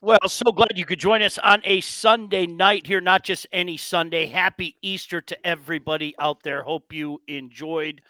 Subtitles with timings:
[0.00, 3.76] Well, so glad you could join us on a Sunday night here, not just any
[3.76, 4.26] Sunday.
[4.26, 6.62] Happy Easter to everybody out there.
[6.62, 8.00] Hope you enjoyed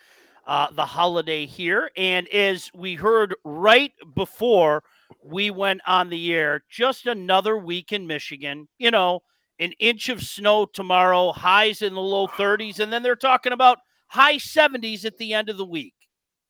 [0.47, 1.91] uh, the holiday here.
[1.97, 4.83] And as we heard right before
[5.25, 8.69] we went on the air, just another week in Michigan.
[8.77, 9.21] You know,
[9.59, 13.79] an inch of snow tomorrow, highs in the low 30s, and then they're talking about
[14.09, 15.95] high 70s at the end of the week.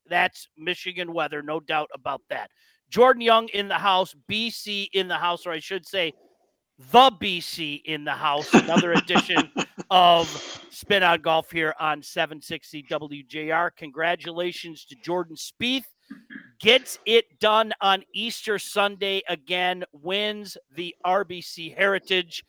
[0.09, 2.51] That's Michigan weather, no doubt about that.
[2.89, 6.13] Jordan Young in the house, BC in the house, or I should say,
[6.91, 8.53] the BC in the house.
[8.53, 9.51] Another edition
[9.91, 10.27] of
[10.71, 13.71] Spin on Golf here on 760 WJR.
[13.75, 15.85] Congratulations to Jordan Spieth.
[16.59, 22.43] Gets it done on Easter Sunday again, wins the RBC Heritage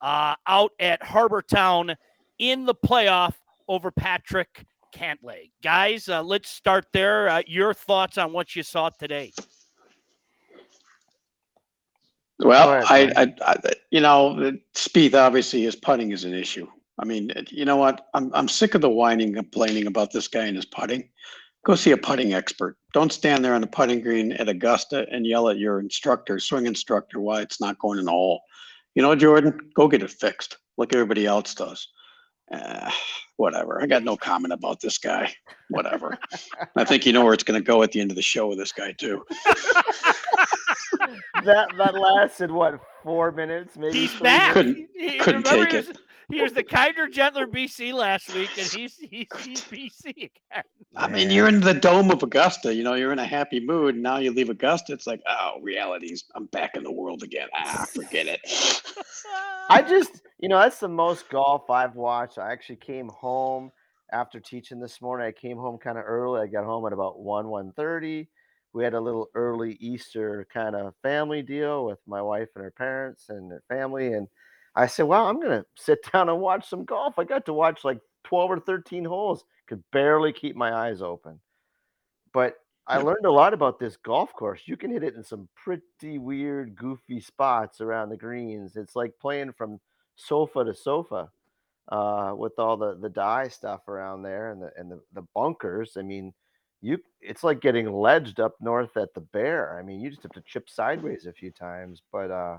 [0.00, 1.94] uh, out at Harbour Town
[2.38, 3.34] in the playoff
[3.68, 5.50] over Patrick Cantlay.
[5.62, 7.28] Guys, uh, let's start there.
[7.28, 9.32] Uh, your thoughts on what you saw today?
[12.38, 13.56] Well, I, I, I,
[13.90, 16.66] you know, Spieth obviously his putting is an issue.
[16.98, 18.08] I mean, you know what?
[18.14, 21.08] I'm, I'm sick of the whining, complaining about this guy and his putting.
[21.64, 22.76] Go see a putting expert.
[22.92, 26.66] Don't stand there on the putting green at Augusta and yell at your instructor, swing
[26.66, 28.40] instructor, why it's not going in the hole.
[28.94, 31.88] You know, Jordan, go get it fixed, like everybody else does.
[32.52, 32.90] Uh,
[33.36, 33.82] whatever.
[33.82, 35.34] I got no comment about this guy.
[35.68, 36.16] Whatever.
[36.76, 38.46] I think you know where it's going to go at the end of the show
[38.46, 39.24] with this guy too.
[41.44, 43.76] that that lasted what four minutes?
[43.76, 44.56] Maybe He's back.
[44.56, 44.78] minutes?
[44.80, 45.98] Couldn't- He- he- couldn't take he was, it.
[46.28, 50.64] He was the kinder, gentler BC last week, and he's he's, he's BC again.
[50.96, 52.74] I mean, you're in the dome of Augusta.
[52.74, 53.94] You know, you're in a happy mood.
[53.94, 54.92] And now you leave Augusta.
[54.92, 56.24] It's like, oh, realities.
[56.34, 57.46] I'm back in the world again.
[57.54, 58.40] Ah, forget it.
[59.70, 62.38] I just, you know, that's the most golf I've watched.
[62.38, 63.70] I actually came home
[64.12, 65.26] after teaching this morning.
[65.28, 66.40] I came home kind of early.
[66.40, 68.28] I got home at about one one thirty.
[68.76, 72.70] We had a little early Easter kind of family deal with my wife and her
[72.70, 74.12] parents and their family.
[74.12, 74.28] And
[74.74, 77.18] I said, well, I'm gonna sit down and watch some golf.
[77.18, 79.44] I got to watch like twelve or thirteen holes.
[79.66, 81.40] Could barely keep my eyes open,
[82.34, 84.60] but I learned a lot about this golf course.
[84.66, 88.76] You can hit it in some pretty weird, goofy spots around the greens.
[88.76, 89.80] It's like playing from
[90.14, 91.30] sofa to sofa
[91.88, 95.96] uh, with all the the die stuff around there and the and the, the bunkers.
[95.96, 96.34] I mean,
[96.82, 99.78] you it's like getting ledged up north at the Bear.
[99.78, 102.58] I mean, you just have to chip sideways a few times, but uh,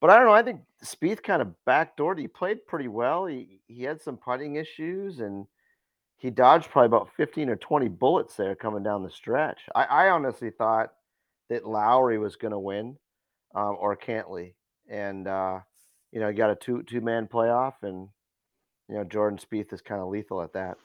[0.00, 0.32] but I don't know.
[0.32, 2.18] I think Spieth kind of backdoored.
[2.18, 3.26] He played pretty well.
[3.26, 5.46] He he had some putting issues and
[6.18, 9.60] he dodged probably about 15 or 20 bullets there coming down the stretch.
[9.74, 10.92] I, I honestly thought
[11.50, 12.96] that Lowry was going to win
[13.54, 14.54] um, or Cantlay.
[14.88, 15.60] And, uh,
[16.12, 18.08] you know, you got a two two man playoff, and,
[18.88, 20.78] you know, Jordan Spieth is kind of lethal at that.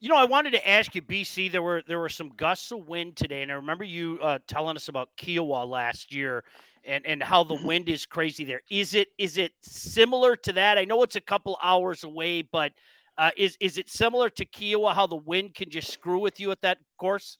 [0.00, 1.52] You know, I wanted to ask you, BC.
[1.52, 4.74] There were there were some gusts of wind today, and I remember you uh, telling
[4.74, 6.42] us about Kiawah last year,
[6.84, 8.62] and and how the wind is crazy there.
[8.70, 10.78] Is it is it similar to that?
[10.78, 12.72] I know it's a couple hours away, but
[13.18, 14.94] uh, is is it similar to Kiawah?
[14.94, 17.36] How the wind can just screw with you at that course?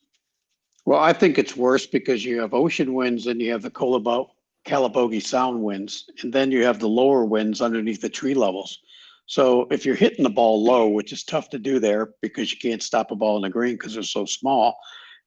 [0.85, 5.23] Well, I think it's worse because you have ocean winds and you have the Calibogue
[5.23, 8.81] Sound winds, and then you have the lower winds underneath the tree levels.
[9.31, 12.59] So if you're hitting the ball low, which is tough to do there because you
[12.59, 14.77] can't stop a ball in the green because they're so small,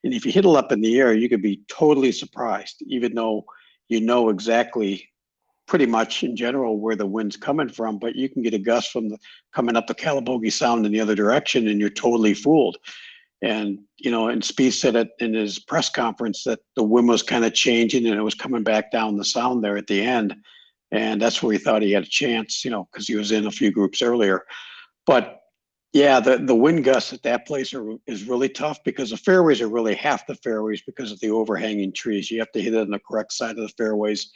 [0.04, 3.16] and if you hit it up in the air, you could be totally surprised, even
[3.16, 3.46] though
[3.88, 5.10] you know exactly
[5.68, 8.92] pretty much in general where the wind's coming from, but you can get a gust
[8.92, 9.18] from the
[9.56, 12.76] coming up the Calibogue Sound in the other direction and you're totally fooled.
[13.42, 17.24] And, you know, and Spieth said it in his press conference that the wind was
[17.24, 20.36] kind of changing and it was coming back down the sound there at the end.
[20.94, 23.48] And that's where he thought he had a chance, you know, because he was in
[23.48, 24.44] a few groups earlier.
[25.08, 25.40] But
[25.92, 29.60] yeah, the, the wind gusts at that place are, is really tough because the fairways
[29.60, 32.30] are really half the fairways because of the overhanging trees.
[32.30, 34.32] You have to hit it on the correct side of the fairways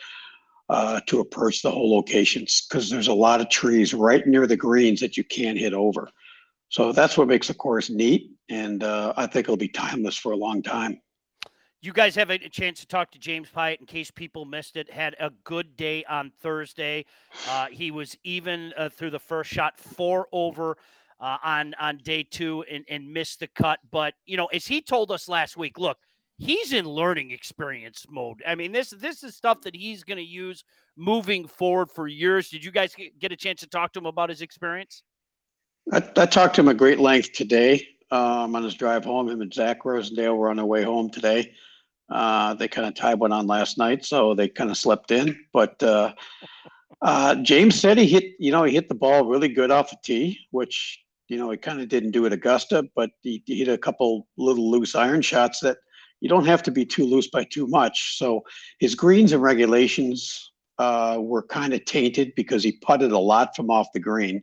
[0.69, 4.57] uh, to approach the whole locations because there's a lot of trees right near the
[4.57, 6.09] greens that you can't hit over.
[6.69, 8.31] So that's what makes the course neat.
[8.49, 10.99] And uh, I think it'll be timeless for a long time.
[11.81, 14.89] You guys have a chance to talk to James Piot in case people missed it.
[14.89, 17.05] Had a good day on Thursday.
[17.47, 20.77] Uh, he was even uh, through the first shot, four over
[21.19, 23.79] uh, on on day two, and, and missed the cut.
[23.91, 25.99] But you know, as he told us last week, look,
[26.39, 28.41] he's in learning experience mode.
[28.47, 30.63] I mean, this this is stuff that he's going to use
[30.95, 32.49] moving forward for years.
[32.49, 35.03] Did you guys get- a chance to talk to him about his experience?
[35.93, 39.29] I, I talked to him at great length today um, on his drive home.
[39.29, 41.53] Him and Zach Rosendale were on their way home today.
[42.09, 45.37] Uh, they kind of tied one on last night, so they kind of slept in.
[45.51, 46.13] But uh,
[47.01, 49.97] uh, James said he hit, you know, he hit the ball really good off the
[50.03, 53.67] tee, which you know he kind of didn't do at Augusta, but he, he hit
[53.67, 55.77] a couple little loose iron shots that
[56.21, 58.17] you don't have to be too loose by too much.
[58.17, 58.43] So
[58.79, 63.69] his greens and regulations uh, were kind of tainted because he putted a lot from
[63.69, 64.41] off the green,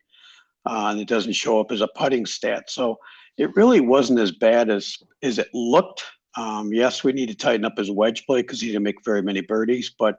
[0.66, 2.70] uh, and it doesn't show up as a putting stat.
[2.70, 2.98] So
[3.38, 6.04] it really wasn't as bad as as it looked.
[6.36, 9.22] Um, yes, we need to tighten up his wedge play because he didn't make very
[9.22, 10.18] many birdies, but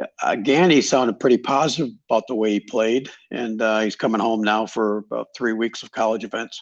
[0.00, 4.20] uh, again, he sounded pretty positive about the way he played, and uh, he's coming
[4.20, 6.60] home now for about three weeks of college events.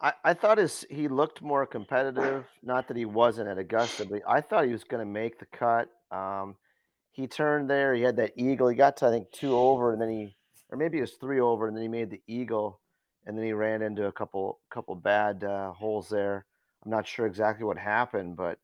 [0.00, 2.44] I, I thought his he looked more competitive.
[2.62, 5.46] Not that he wasn't at Augusta, but I thought he was going to make the
[5.46, 5.88] cut.
[6.10, 6.56] Um,
[7.12, 7.94] he turned there.
[7.94, 8.68] He had that eagle.
[8.68, 10.36] He got to I think two over, and then he,
[10.70, 12.80] or maybe it was three over, and then he made the eagle,
[13.26, 16.46] and then he ran into a couple couple bad uh, holes there.
[16.84, 18.58] I'm not sure exactly what happened, but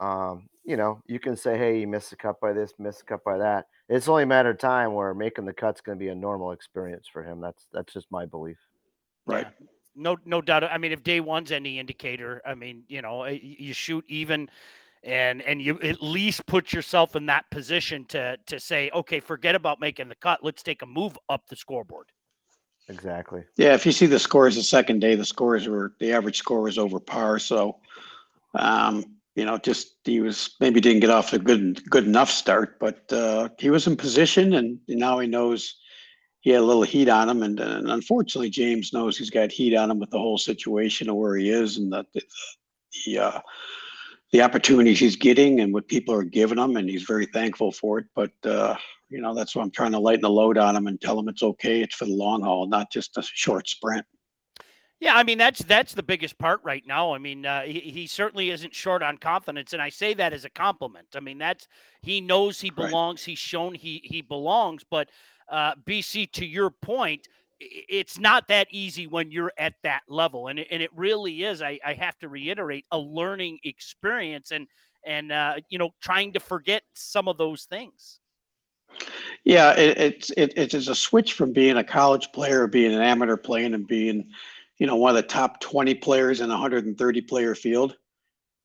[0.00, 3.04] um, you know, you can say, hey, you missed a cut by this, missed a
[3.04, 3.66] cut by that.
[3.88, 6.52] It's only a matter of time where making the cut's going to be a normal
[6.52, 7.40] experience for him.
[7.40, 8.58] That's that's just my belief.
[9.26, 9.46] Right.
[9.46, 9.66] Yeah.
[9.96, 10.62] No, no doubt.
[10.64, 14.48] I mean, if day one's any indicator, I mean, you know, you shoot even,
[15.02, 19.54] and and you at least put yourself in that position to to say, okay, forget
[19.54, 20.44] about making the cut.
[20.44, 22.06] Let's take a move up the scoreboard.
[22.88, 23.44] Exactly.
[23.56, 26.62] Yeah, if you see the scores the second day, the scores were the average score
[26.62, 27.38] was over par.
[27.38, 27.76] So,
[28.54, 29.04] um,
[29.34, 33.12] you know, just he was maybe didn't get off a good good enough start, but
[33.12, 35.76] uh, he was in position, and now he knows
[36.40, 39.76] he had a little heat on him, and, and unfortunately, James knows he's got heat
[39.76, 42.22] on him with the whole situation of where he is and the the,
[43.04, 43.40] the, uh,
[44.32, 47.98] the opportunities he's getting and what people are giving him, and he's very thankful for
[47.98, 48.06] it.
[48.14, 48.76] But uh,
[49.10, 51.28] you know, that's why I'm trying to lighten the load on them and tell them
[51.28, 51.82] it's okay.
[51.82, 54.06] It's for the long haul, not just a short sprint.
[55.00, 57.12] Yeah, I mean that's that's the biggest part right now.
[57.14, 60.44] I mean, uh, he, he certainly isn't short on confidence, and I say that as
[60.44, 61.06] a compliment.
[61.14, 61.68] I mean, that's
[62.02, 62.76] he knows he Right.
[62.90, 63.22] belongs.
[63.24, 64.84] He's shown he he belongs.
[64.90, 65.10] But
[65.48, 67.28] uh, BC, to your point,
[67.60, 71.62] it's not that easy when you're at that level, and it, and it really is.
[71.62, 74.66] I, I have to reiterate a learning experience, and
[75.04, 78.18] and uh, you know trying to forget some of those things.
[79.44, 83.02] Yeah, it, it's it, it is a switch from being a college player, being an
[83.02, 84.28] amateur playing, and being,
[84.78, 87.96] you know, one of the top 20 players in a 130 player field.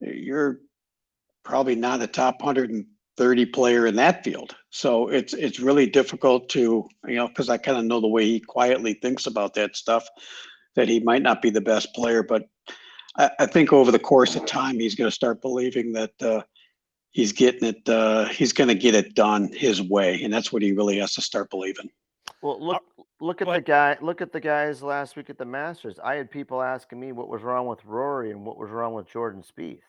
[0.02, 0.60] You're
[1.44, 4.56] probably not a top 130 player in that field.
[4.72, 8.26] So it's it's really difficult to, you know, because I kind of know the way
[8.26, 10.08] he quietly thinks about that stuff,
[10.76, 12.50] that he might not be the best player, but
[13.18, 16.22] I, I think over the course of time, he's going to start believing that.
[16.22, 16.42] Uh,
[17.14, 20.62] he's getting it uh he's going to get it done his way and that's what
[20.62, 21.90] he really has to start believing
[22.42, 22.84] Well, look
[23.22, 23.98] look at go the guy.
[24.02, 25.98] Look at the guys last week at the Masters.
[26.04, 29.08] I had people asking me what was wrong with Rory and what was wrong with
[29.08, 29.80] Jordan Spieth.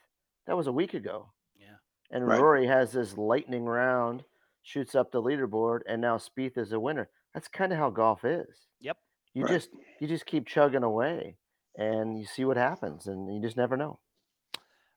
[0.47, 1.33] That was a week ago.
[1.59, 1.77] Yeah.
[2.13, 2.41] And Right.
[2.41, 4.23] Rory has this lightning round,
[4.63, 7.09] shoots up the leaderboard, and now Spieth is a winner.
[7.33, 8.69] That's kind of how golf is.
[8.81, 8.99] Yep.
[9.33, 9.53] You Right.
[9.55, 9.71] just
[10.01, 11.37] you just keep chugging away,
[11.77, 13.99] and you see what happens, and you just never know.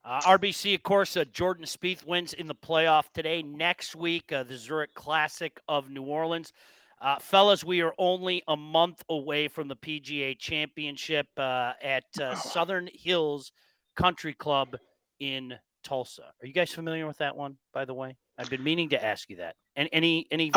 [0.07, 3.43] Uh, RBC, of course, uh, Jordan Spieth wins in the playoff today.
[3.43, 6.53] Next week, uh, the Zurich Classic of New Orleans.
[7.01, 12.35] Uh, fellas, we are only a month away from the PGA Championship uh, at uh,
[12.35, 13.51] Southern Hills
[13.97, 14.77] Country Club
[15.19, 16.23] in Tulsa.
[16.41, 17.57] Are you guys familiar with that one?
[17.73, 19.55] By the way, I've been meaning to ask you that.
[19.75, 20.51] And any any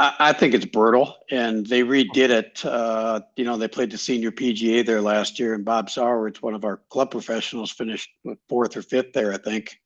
[0.00, 4.30] I- think it's brutal and they redid it uh you know they played the senior
[4.30, 8.08] pga there last year and bob sauerwitz one of our club professionals finished
[8.48, 9.78] fourth or fifth there i think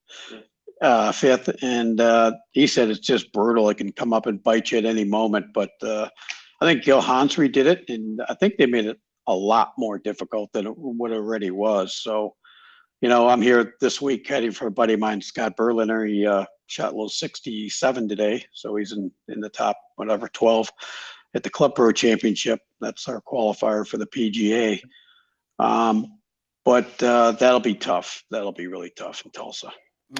[0.82, 4.70] uh fifth and uh he said it's just brutal it can come up and bite
[4.70, 6.08] you at any moment but uh
[6.60, 9.98] i think Gil Hanse redid it and i think they made it a lot more
[9.98, 12.36] difficult than it, what it already was so
[13.00, 16.24] you know i'm here this week heading for a buddy of mine scott berliner he
[16.24, 20.70] uh shot little 67 today so he's in in the top whatever 12
[21.34, 24.80] at the club pro championship that's our qualifier for the pga
[25.58, 26.18] um
[26.64, 29.70] but uh that'll be tough that'll be really tough in tulsa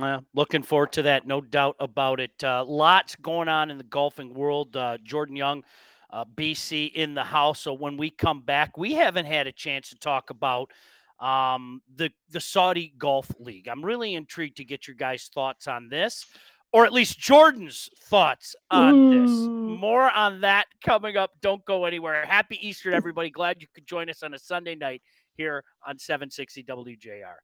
[0.01, 2.43] Well, looking forward to that, no doubt about it.
[2.43, 4.75] Uh, lots going on in the golfing world.
[4.77, 5.63] Uh, Jordan Young,
[6.11, 7.61] uh, BC in the house.
[7.61, 10.73] So when we come back, we haven't had a chance to talk about
[11.21, 13.69] um, the the Saudi Golf League.
[13.69, 16.27] I'm really intrigued to get your guys' thoughts on this,
[16.73, 19.31] or at least Jordan's thoughts on this.
[19.31, 21.31] More on that coming up.
[21.41, 22.25] Don't go anywhere.
[22.27, 23.31] Happy Easter, everybody.
[23.31, 25.03] Glad you could join us on a Sunday night
[25.37, 27.37] here on 760 WJR.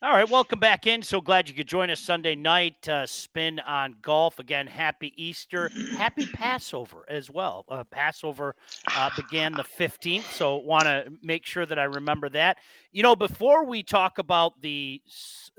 [0.00, 1.02] All right, welcome back in.
[1.02, 2.88] So glad you could join us Sunday night.
[2.88, 4.68] Uh, spin on golf again.
[4.68, 7.64] Happy Easter, happy Passover as well.
[7.68, 8.54] Uh, Passover
[8.94, 12.58] uh, began the fifteenth, so want to make sure that I remember that.
[12.92, 15.02] You know, before we talk about the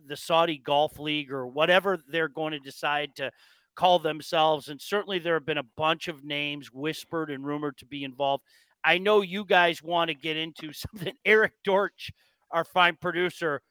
[0.05, 3.31] the Saudi Golf League or whatever they're going to decide to
[3.75, 7.85] call themselves, and certainly there have been a bunch of names whispered and rumored to
[7.85, 8.45] be involved.
[8.85, 11.13] I know you guys want to get into something.
[11.25, 12.09] Eric Dortch,
[12.51, 13.61] our fine producer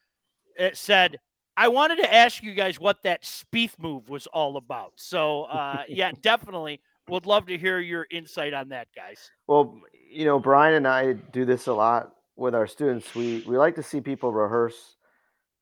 [0.59, 1.19] uh, said,
[1.57, 4.93] I wanted to ask you guys what that Spieth move was all about.
[4.95, 9.29] So, uh, yeah, definitely would love to hear your insight on that, guys.
[9.47, 13.13] Well, you know, Brian and I do this a lot with our students.
[13.13, 14.95] We we like to see people rehearse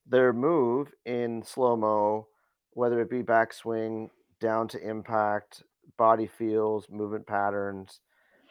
[0.05, 2.27] their move in slow mo,
[2.71, 5.63] whether it be backswing, down to impact,
[5.97, 8.01] body feels, movement patterns,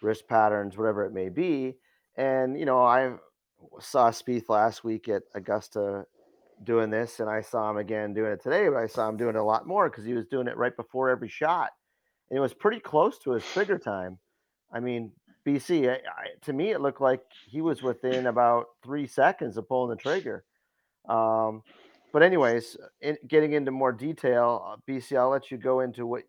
[0.02, 1.76] wrist patterns, whatever it may be.
[2.16, 3.12] And you know, I
[3.78, 6.06] saw Spieth last week at Augusta
[6.64, 8.68] doing this, and I saw him again doing it today.
[8.68, 10.76] But I saw him doing it a lot more because he was doing it right
[10.76, 11.70] before every shot,
[12.30, 14.18] and it was pretty close to his trigger time.
[14.72, 15.12] I mean,
[15.46, 19.68] BC, I, I, to me, it looked like he was within about three seconds of
[19.68, 20.44] pulling the trigger.
[21.08, 21.62] Um,
[22.12, 26.24] but anyways, in, getting into more detail, uh, BC, I'll let you go into what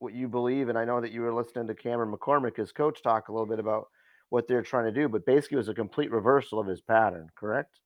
[0.00, 3.02] what you believe, and I know that you were listening to Cameron McCormick, his coach,
[3.02, 3.88] talk a little bit about
[4.30, 7.28] what they're trying to do, but basically it was a complete reversal of his pattern,
[7.34, 7.80] correct?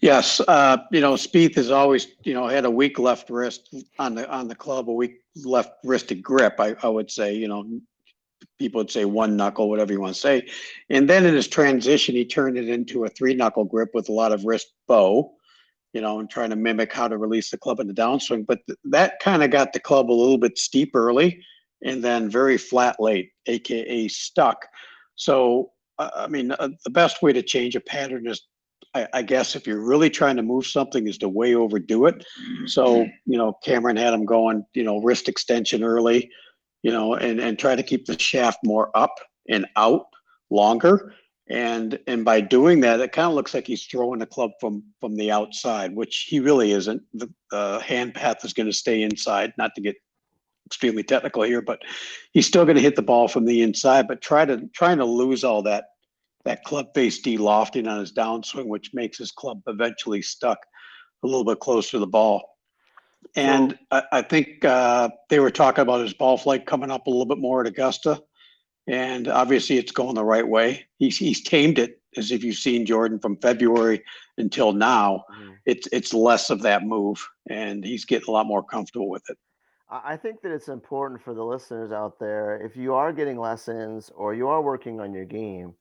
[0.00, 4.14] Yes, uh, you know, Spieth has always, you know, had a weak left wrist on
[4.14, 6.56] the on the club, a weak left wristed grip.
[6.58, 7.64] I, I would say, you know,
[8.58, 10.46] people would say one knuckle, whatever you want to say.
[10.90, 14.12] And then in his transition, he turned it into a three knuckle grip with a
[14.12, 15.32] lot of wrist bow,
[15.92, 18.46] you know, and trying to mimic how to release the club in the downswing.
[18.46, 21.42] But th- that kind of got the club a little bit steep early
[21.84, 24.66] and then very flat late, aka stuck.
[25.16, 28.42] So, I mean, uh, the best way to change a pattern is
[28.94, 32.16] I, I, guess if you're really trying to move something is to way overdo it.
[32.16, 32.66] Mm-hmm.
[32.66, 36.30] So, you know, Cameron had him going, you know, wrist extension early,
[36.82, 39.14] you know, and, and try to keep the shaft more up
[39.48, 40.06] and out
[40.50, 41.14] longer.
[41.48, 44.84] And and by doing that, it kind of looks like he's throwing the club from
[45.00, 47.02] from the outside, which he really isn't.
[47.14, 49.96] The, the hand path is going to stay inside, not to get
[50.66, 51.82] extremely technical here, but
[52.32, 55.04] he's still going to hit the ball from the inside, but try to trying to
[55.04, 55.86] lose all that
[56.44, 60.58] that club face de-lofting on his downswing, which makes his club eventually stuck
[61.22, 62.42] a little bit closer to the ball.
[63.36, 67.10] And I, I think uh, they were talking about his ball flight coming up a
[67.10, 68.20] little bit more at Augusta.
[68.88, 70.86] And obviously, it's going the right way.
[70.98, 74.02] He's, he's tamed it, as if you've seen Jordan from February
[74.38, 75.24] until now.
[75.32, 75.52] Mm-hmm.
[75.66, 79.38] It's it's less of that move, and he's getting a lot more comfortable with it.
[79.88, 84.10] I think that it's important for the listeners out there if you are getting lessons
[84.16, 85.74] or you are working on your game,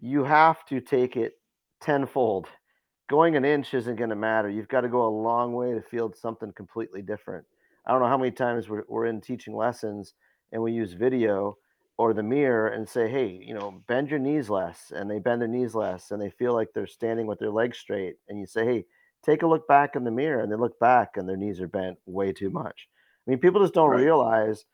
[0.00, 1.34] you have to take it
[1.80, 2.46] tenfold.
[3.08, 4.50] Going an inch isn't going to matter.
[4.50, 7.44] You've got to go a long way to field something completely different.
[7.86, 10.14] I don't know how many times we're, we're in teaching lessons
[10.52, 11.56] and we use video
[11.98, 14.92] or the mirror and say, hey, you know, bend your knees less.
[14.94, 17.78] And they bend their knees less and they feel like they're standing with their legs
[17.78, 18.16] straight.
[18.28, 18.84] And you say, hey,
[19.24, 20.42] take a look back in the mirror.
[20.42, 22.88] And they look back and their knees are bent way too much.
[23.26, 24.02] I mean, people just don't right.
[24.02, 24.64] realize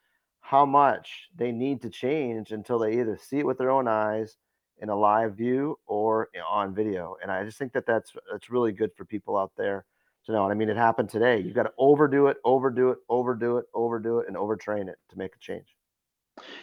[0.41, 4.37] how much they need to change until they either see it with their own eyes
[4.79, 7.15] in a live view or on video.
[7.21, 9.85] And I just think that that's that's really good for people out there
[10.25, 10.43] to know.
[10.43, 11.39] And I mean, it happened today.
[11.39, 15.17] You've got to overdo it, overdo it, overdo it, overdo it, and overtrain it to
[15.17, 15.75] make a change.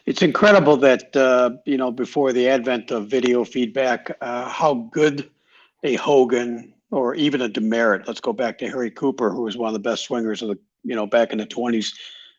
[0.07, 5.31] It's incredible that uh, you know before the advent of video feedback, uh, how good
[5.83, 8.07] a Hogan or even a Demaret.
[8.07, 10.59] Let's go back to Harry Cooper, who was one of the best swingers of the
[10.83, 11.95] you know back in the 20s,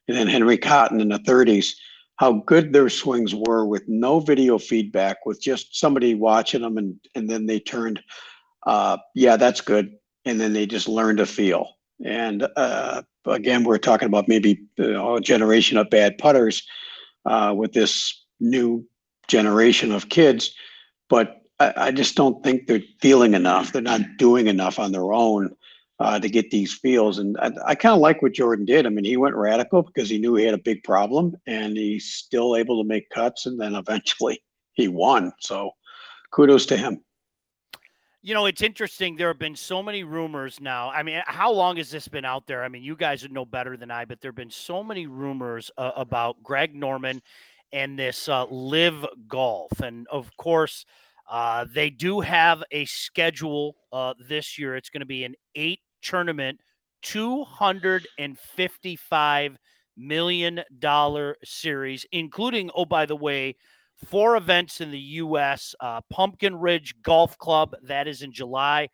[0.07, 1.75] and then Henry Cotton in the 30s
[2.21, 6.95] how good their swings were with no video feedback, with just somebody watching them, and
[7.15, 7.99] and then they turned,
[8.67, 11.67] uh, yeah, that's good, and then they just learned to feel.
[12.05, 16.61] And uh, again, we're talking about maybe a generation of bad putters
[17.25, 18.85] uh, with this new
[19.27, 20.53] generation of kids,
[21.09, 23.73] but I, I just don't think they're feeling enough.
[23.73, 25.55] They're not doing enough on their own
[26.01, 27.19] uh, to get these feels.
[27.19, 28.85] And I, I kind of like what Jordan did.
[28.85, 32.13] I mean, he went radical because he knew he had a big problem and he's
[32.13, 33.45] still able to make cuts.
[33.45, 34.41] And then eventually
[34.73, 35.31] he won.
[35.39, 35.71] So
[36.31, 37.03] kudos to him.
[38.23, 39.15] You know, it's interesting.
[39.15, 40.91] There have been so many rumors now.
[40.91, 42.63] I mean, how long has this been out there?
[42.63, 45.07] I mean, you guys would know better than I, but there have been so many
[45.07, 47.21] rumors uh, about Greg Norman
[47.73, 49.71] and this uh, LIV golf.
[49.79, 50.85] And of course,
[51.29, 54.75] uh, they do have a schedule uh, this year.
[54.75, 56.59] It's going to be an eight tournament,
[57.03, 59.55] $255
[59.97, 60.63] million
[61.43, 63.55] series, including, oh, by the way,
[64.05, 65.75] four events in the U.S.
[65.79, 68.89] Uh, Pumpkin Ridge Golf Club, that is in July.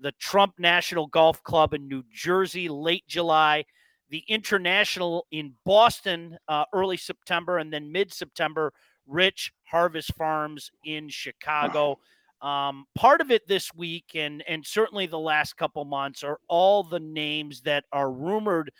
[0.00, 3.64] The Trump National Golf Club in New Jersey, late July.
[4.08, 7.58] The International in Boston, uh, early September.
[7.58, 8.72] And then mid September,
[9.06, 11.98] Rich Harvest Farms in Chicago.
[12.42, 16.82] Um, part of it this week and and certainly the last couple months are all
[16.82, 18.70] the names that are rumored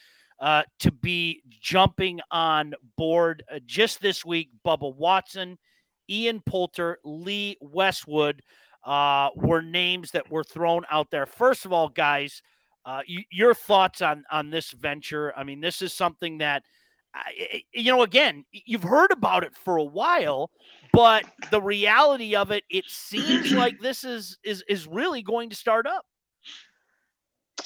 [0.40, 3.42] uh, to be jumping on board.
[3.54, 5.58] Uh, just this week, Bubba Watson,
[6.08, 8.40] Ian Poulter, Lee Westwood.
[8.84, 11.26] uh, were names that were thrown out there.
[11.26, 12.40] First of all, guys,
[12.86, 15.34] uh, y- your thoughts on on this venture?
[15.36, 16.62] I mean, this is something that
[17.14, 18.02] I- you know.
[18.02, 20.50] Again, you've heard about it for a while,
[20.92, 25.56] but the reality of it, it seems like this is is is really going to
[25.56, 26.04] start up.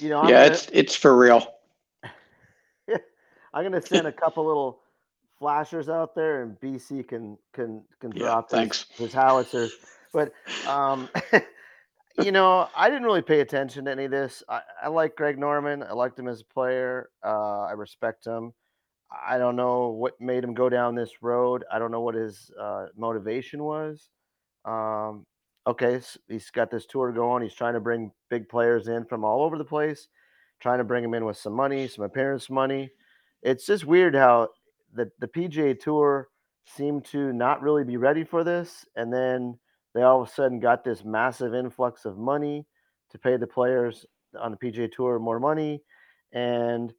[0.00, 1.46] You know, I'm Yeah, gonna, it's it's for real.
[3.54, 4.80] I'm gonna send a couple little
[5.38, 8.86] flashers out there, and BC can can can Yeah, drop his, thanks.
[8.98, 9.72] his howitzers.
[10.12, 10.32] But
[10.66, 11.08] um,
[12.18, 14.42] you know, I didn't really pay attention to any of this.
[14.48, 15.82] I, I like Greg Norman.
[15.82, 17.10] I liked him as a player.
[17.24, 18.52] Uh, I respect him.
[19.10, 21.64] I don't know what made him go down this road.
[21.72, 24.08] I don't know what his uh, motivation was.
[24.64, 25.24] Um,
[25.66, 27.42] okay, s- he's got this tour going.
[27.42, 30.08] He's trying to bring big players in from all over the place,
[30.60, 32.90] trying to bring them in with some money, some appearance money.
[33.42, 34.48] It's just weird how
[34.92, 36.28] the the PGA Tour
[36.66, 39.58] seemed to not really be ready for this, and then
[39.94, 42.66] they all of a sudden got this massive influx of money
[43.10, 44.06] to pay the players
[44.40, 45.82] on the PGA Tour more money,
[46.32, 46.92] and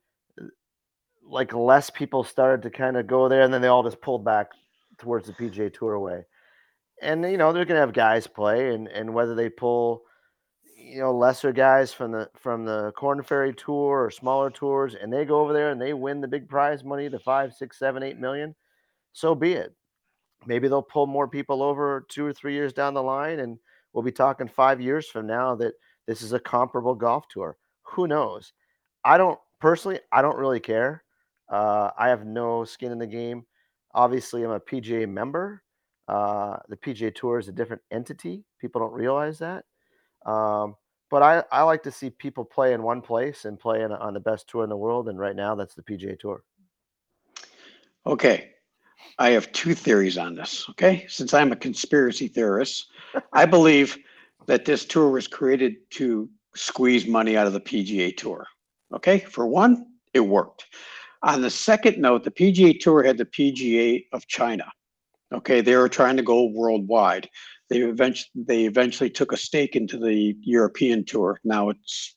[1.27, 4.23] like less people started to kind of go there, and then they all just pulled
[4.23, 4.49] back
[4.97, 6.25] towards the PGA Tour away.
[7.01, 10.03] And you know they're gonna have guys play, and and whether they pull,
[10.77, 15.11] you know, lesser guys from the from the Corn Ferry Tour or smaller tours, and
[15.11, 18.03] they go over there and they win the big prize money, the five, six, seven,
[18.03, 18.55] eight million,
[19.13, 19.75] so be it.
[20.45, 23.57] Maybe they'll pull more people over two or three years down the line, and
[23.93, 25.73] we'll be talking five years from now that
[26.07, 27.57] this is a comparable golf tour.
[27.83, 28.53] Who knows?
[29.03, 29.99] I don't personally.
[30.11, 31.03] I don't really care.
[31.49, 33.45] Uh, I have no skin in the game.
[33.93, 35.63] Obviously, I'm a PGA member.
[36.07, 38.43] Uh, the PGA Tour is a different entity.
[38.59, 39.65] People don't realize that.
[40.25, 40.75] Um,
[41.09, 44.13] but I, I like to see people play in one place and play in, on
[44.13, 45.07] the best tour in the world.
[45.07, 46.43] And right now, that's the PGA Tour.
[48.05, 48.51] Okay.
[49.19, 50.65] I have two theories on this.
[50.71, 51.05] Okay.
[51.07, 52.87] Since I'm a conspiracy theorist,
[53.33, 53.97] I believe
[54.47, 58.45] that this tour was created to squeeze money out of the PGA Tour.
[58.93, 59.19] Okay.
[59.19, 60.65] For one, it worked.
[61.25, 64.71] On the second note, the PGA Tour had the PGA of China.
[65.33, 65.59] Okay.
[65.59, 67.27] They were trying to go worldwide.
[67.69, 71.39] They eventually they eventually took a stake into the European Tour.
[71.43, 72.15] Now it's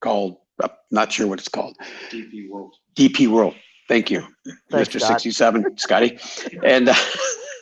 [0.00, 0.36] called.
[0.62, 1.76] I'm not sure what it's called.
[2.10, 2.76] DP World.
[2.94, 3.56] DP World.
[3.88, 4.24] Thank you,
[4.70, 5.00] Thanks, Mr.
[5.00, 5.20] Scott.
[5.20, 6.18] 67, Scotty.
[6.62, 6.94] And uh,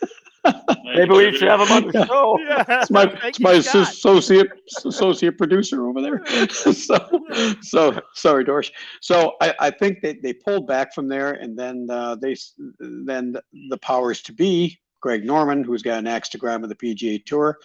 [0.44, 2.37] Maybe we should have him on the show.
[2.40, 4.48] it's my, it's my associate
[4.85, 6.24] associate producer over there.
[6.50, 7.24] so,
[7.62, 8.70] so sorry, Dorsch.
[9.00, 12.37] So I, I think they, they pulled back from there, and then uh, they
[12.78, 13.37] then
[13.70, 17.24] the powers to be, Greg Norman, who's got an axe to grind with the PGA
[17.24, 17.59] Tour,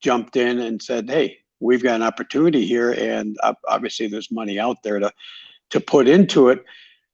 [0.00, 3.36] jumped in and said, "Hey, we've got an opportunity here, and
[3.68, 5.12] obviously there's money out there to
[5.70, 6.64] to put into it."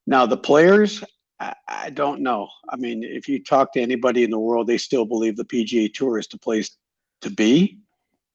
[0.06, 1.02] Now the players,
[1.38, 2.48] I, don't know.
[2.68, 5.92] I mean, if you talk to anybody in the world, they still believe the PGA
[5.92, 6.76] Tour is the place
[7.20, 7.78] to be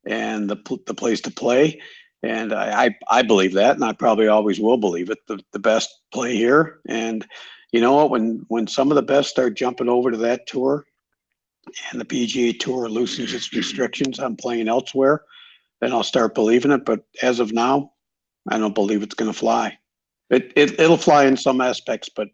[0.05, 1.81] and the the place to play.
[2.23, 5.19] And I, I I believe that, and I probably always will believe it.
[5.27, 7.25] The the best play here, and
[7.71, 8.11] you know what?
[8.11, 10.85] When when some of the best start jumping over to that tour,
[11.91, 15.23] and the PGA Tour loosens its restrictions on playing elsewhere,
[15.79, 16.85] then I'll start believing it.
[16.85, 17.93] But as of now,
[18.49, 19.77] I don't believe it's going to fly.
[20.29, 22.29] It, it it'll fly in some aspects, but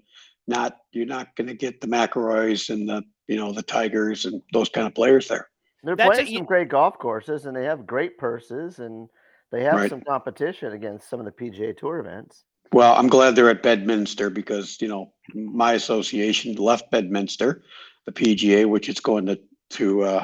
[0.48, 4.42] not you're not going to get the McIlroys and the you know the Tigers and
[4.54, 5.50] those kind of players there.
[5.84, 9.08] They're That's playing a- some great golf courses and they have great purses and
[9.52, 9.90] they have Right.
[9.90, 12.44] some competition against some of the PGA Tour events.
[12.74, 17.64] Well, I'm glad they're at Bedminster because you know my association left Bedminster,
[18.06, 19.40] the PGA, which is going to
[19.72, 20.24] to uh,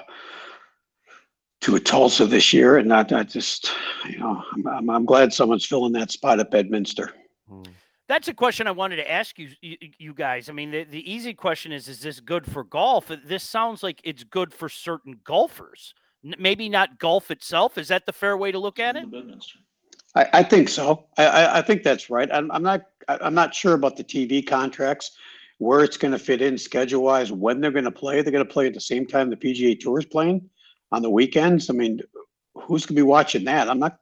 [1.62, 3.72] to a Tulsa this year, and not not just
[4.10, 7.12] you know I'm, I'm, I'm glad someone's filling that spot at Bedminster.
[7.48, 7.64] Hmm.
[8.14, 10.48] That's a question I wanted to ask you, you, you guys.
[10.48, 13.10] I mean, the, the easy question is: Is this good for golf?
[13.10, 15.96] Uh, This sounds like it's good for certain golfers.
[16.24, 17.80] N- Maybe not golf itself.
[17.80, 19.10] Is that the fair way to look at it?
[20.16, 21.08] I, I think so.
[21.18, 22.30] I, I, I think that's right.
[22.32, 25.18] I'm, I'm not I- I'm not sure about the TV contracts,
[25.58, 28.22] where it's going to fit in schedule wise, when they're going to play.
[28.22, 30.48] They're going to play at the same time the PGA Tour is playing
[30.92, 31.68] on the weekends.
[31.68, 32.00] I mean,
[32.54, 33.68] who's going to be watching that?
[33.70, 33.98] I'm not.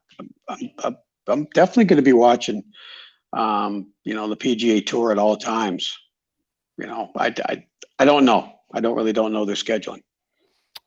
[0.49, 0.97] I'm, I'm,
[1.27, 2.61] I'm definitely going to be watching,
[3.33, 5.97] um, you know, the PGA Tour at all times.
[6.77, 7.65] You know, I, I,
[7.99, 8.51] I don't know.
[8.73, 10.01] I don't really don't know their scheduling.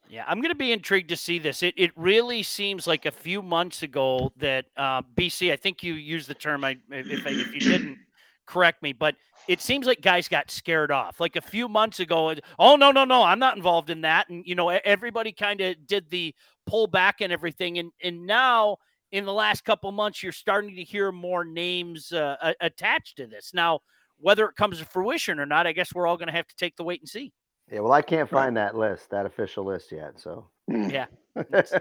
[0.08, 1.62] Yeah, I'm going to be intrigued to see this.
[1.62, 5.52] It it really seems like a few months ago that uh, BC.
[5.52, 6.64] I think you used the term.
[6.64, 7.98] I if I, if you didn't
[8.46, 9.16] correct me, but
[9.48, 11.20] it seems like guys got scared off.
[11.20, 14.44] Like a few months ago, oh no no no, I'm not involved in that, and
[14.46, 16.34] you know everybody kind of did the
[16.66, 18.76] pull back and everything, and and now
[19.14, 23.52] in the last couple months, you're starting to hear more names uh, attached to this.
[23.54, 23.78] Now,
[24.18, 26.56] whether it comes to fruition or not, I guess we're all going to have to
[26.56, 27.32] take the wait and see.
[27.70, 30.18] Yeah, well, I can't find that list, that official list yet.
[30.18, 30.48] So.
[30.68, 31.06] Yeah.
[31.36, 31.72] It's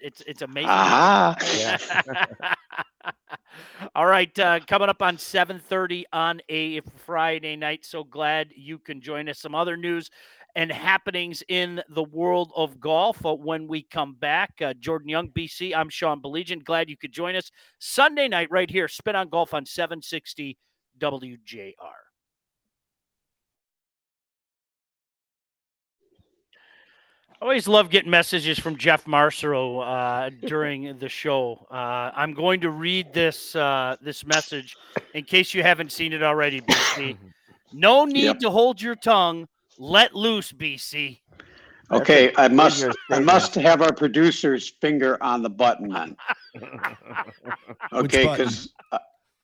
[0.26, 0.68] it's amazing.
[0.70, 1.36] Ah,
[3.94, 7.84] All right, uh, coming up on 7:30 on a Friday night.
[7.84, 9.38] So glad you can join us.
[9.38, 10.10] Some other news
[10.56, 14.52] and happenings in the world of golf uh, when we come back.
[14.60, 15.74] Uh, Jordan Young, BC.
[15.74, 16.64] I'm Sean Belegian.
[16.64, 18.88] Glad you could join us Sunday night right here.
[18.88, 20.56] Spin on Golf on 760
[20.98, 21.74] WJR.
[27.42, 31.66] I always love getting messages from Jeff Marcero uh, during the show.
[31.70, 34.76] Uh, I'm going to read this uh, this message
[35.14, 37.16] in case you haven't seen it already, BC.
[37.72, 38.38] No need Yep.
[38.40, 39.46] to hold your tongue.
[39.80, 41.20] Let loose, BC.
[41.90, 42.32] Okay.
[42.34, 46.16] a I must, I must have our producer's finger on the button then.
[47.92, 48.72] Okay, because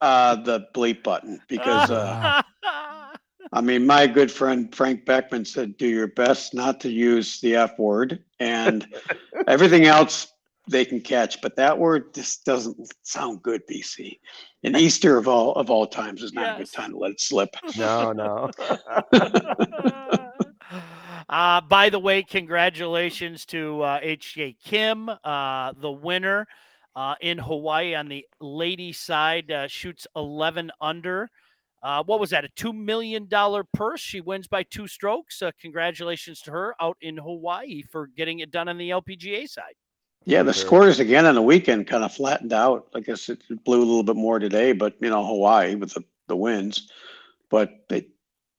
[0.00, 1.40] uh, the bleep button.
[1.48, 2.42] Because uh,
[3.52, 7.56] I mean, my good friend Frank Beckmann said, "Do your best not to use the
[7.56, 8.86] F word, and
[9.48, 10.32] everything else
[10.68, 14.18] they can catch, but that word just doesn't sound good." BC,
[14.64, 17.20] and Easter of all of all times is not a good time to let it
[17.20, 17.50] slip.
[17.76, 18.50] no, no.
[21.28, 26.46] Uh, by the way, congratulations to uh, HJ Kim, uh, the winner
[26.96, 31.30] uh, in Hawaii on the lady side, uh, shoots 11 under.
[31.82, 32.44] Uh, what was that?
[32.44, 33.28] A $2 million
[33.72, 34.00] purse.
[34.00, 35.42] She wins by two strokes.
[35.42, 39.74] Uh, congratulations to her out in Hawaii for getting it done on the LPGA side.
[40.24, 42.88] Yeah, the scores again on the weekend kind of flattened out.
[42.94, 46.02] I guess it blew a little bit more today, but you know Hawaii with the,
[46.26, 46.90] the wins,
[47.48, 48.06] but they, they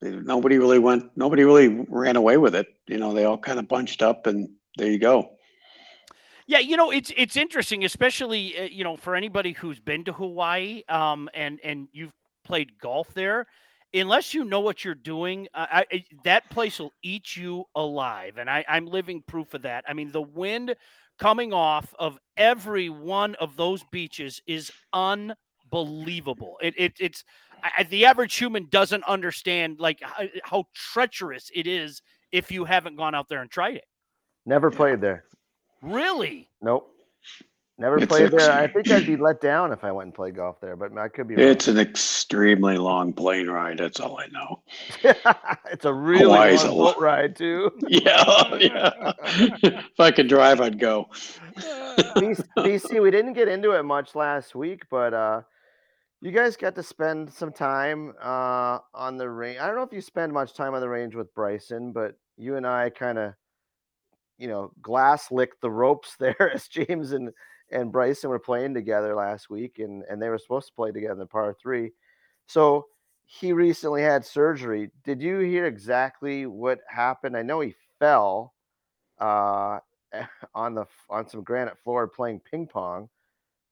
[0.01, 1.11] nobody really went.
[1.15, 2.67] Nobody really ran away with it.
[2.87, 5.37] You know, they all kind of bunched up, and there you go.
[6.47, 10.13] Yeah, you know it's it's interesting, especially uh, you know for anybody who's been to
[10.13, 12.13] Hawaii, um, and and you've
[12.45, 13.45] played golf there.
[13.93, 18.49] Unless you know what you're doing, uh, I, that place will eat you alive, and
[18.49, 19.85] I, I'm living proof of that.
[19.87, 20.75] I mean, the wind
[21.17, 26.57] coming off of every one of those beaches is unbelievable.
[26.61, 27.23] It, it it's
[27.63, 32.65] I, I- the average human doesn't understand like how, how treacherous it is if you
[32.65, 33.85] haven't gone out there and tried it.
[34.45, 35.25] Never played there.
[35.81, 36.49] Really.
[36.61, 36.93] Nope.
[37.79, 38.51] Never It's played there.
[38.51, 41.09] I think I'd be let down if I went and played golf there, but I
[41.09, 41.45] could be wrong.
[41.45, 43.77] It's an extremely long plane ride.
[43.77, 44.63] That's all I know.
[45.71, 47.69] it's a really Hawaii's long a lo- boat ride too.
[47.87, 49.11] Yeah, yeah.
[49.61, 51.07] if I could drive, I'd go.
[51.55, 55.41] BC, BC, we didn't get into it much last week, but uh,
[56.21, 59.59] you guys got to spend some time uh, on the range.
[59.59, 62.55] I don't know if you spend much time on the range with Bryson, but you
[62.55, 63.33] and I kind of,
[64.37, 67.31] you know, glass licked the ropes there as James and
[67.69, 71.13] and Bryson were playing together last week, and and they were supposed to play together
[71.13, 71.91] in the par three.
[72.47, 72.87] So
[73.25, 74.89] he recently had surgery.
[75.03, 77.35] Did you hear exactly what happened?
[77.35, 78.53] I know he fell
[79.19, 79.79] uh,
[80.55, 83.09] on the on some granite floor playing ping pong.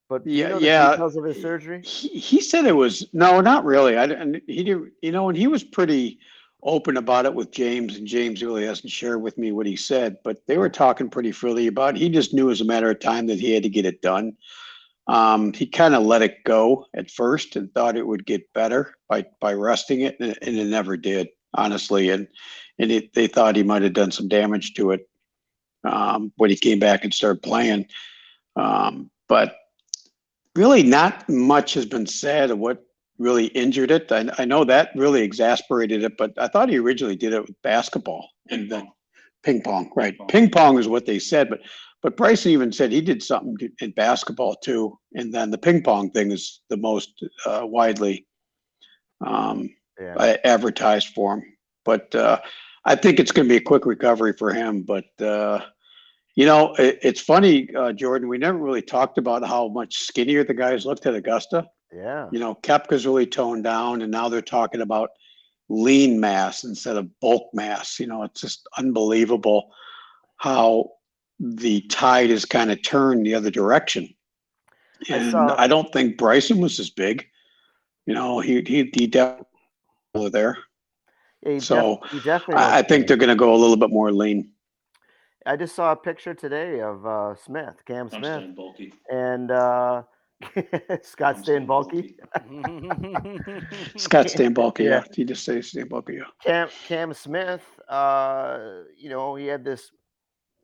[0.09, 0.91] But do you Yeah, know yeah.
[0.91, 1.81] details of his surgery?
[1.83, 3.97] He, he said it was no, not really.
[3.97, 4.43] I didn't.
[4.47, 4.79] He did.
[5.01, 6.19] You know, and he was pretty
[6.63, 10.17] open about it with James, and James really hasn't shared with me what he said.
[10.23, 11.95] But they were talking pretty freely about.
[11.95, 11.99] it.
[12.01, 14.33] He just knew was a matter of time that he had to get it done.
[15.07, 18.95] Um, he kind of let it go at first and thought it would get better
[19.07, 22.09] by by resting it, and, and it never did, honestly.
[22.09, 22.27] And
[22.79, 25.07] and it, they thought he might have done some damage to it
[25.83, 27.87] um, when he came back and started playing.
[28.55, 29.55] Um, but
[30.55, 32.83] really, not much has been said of what
[33.17, 34.11] really injured it.
[34.11, 37.61] I, I know that really exasperated it, but I thought he originally did it with
[37.61, 38.87] basketball and then
[39.43, 40.15] ping pong, right?
[40.27, 41.61] Ping pong is what they said, but
[42.01, 46.11] but Bryson even said he did something in basketball too, and then the ping pong
[46.11, 48.27] thing is the most uh, widely
[49.25, 50.35] um, Yeah.
[50.43, 51.43] Advertised for him.
[51.83, 52.41] But uh,
[52.83, 54.83] I think it's going to be a quick recovery for him.
[54.83, 55.61] But uh,
[56.35, 58.27] you know, it, it's funny, uh, Jordan.
[58.27, 61.67] We never really talked about how much skinnier the guys looked at Augusta.
[61.93, 62.27] Yeah.
[62.31, 65.09] You know, Koepka's really toned down, and now they're talking about
[65.69, 67.99] lean mass instead of bulk mass.
[67.99, 69.71] You know, it's just unbelievable
[70.37, 70.89] how
[71.39, 74.13] the tide has kind of turned the other direction.
[75.09, 77.25] I And saw- I don't think Bryson was as big.
[78.05, 79.45] You know, he he he definitely
[80.13, 80.57] was there.
[81.43, 82.55] Yeah, he def- So, he definitely.
[82.63, 84.51] I, I think they're going to go a little bit more lean.
[85.45, 88.93] I just saw a picture today of uh, Smith, Cam I'm Smith, staying bulky.
[89.11, 90.03] and uh,
[91.03, 92.15] Scott I'm staying bulky.
[93.97, 94.85] Scott staying bulky.
[94.85, 94.89] Yeah.
[94.89, 95.03] Yeah.
[95.13, 96.15] He just say staying bulky.
[96.15, 96.23] Yeah.
[96.43, 98.57] Cam Cam Smith, uh,
[98.97, 99.91] you know, he had this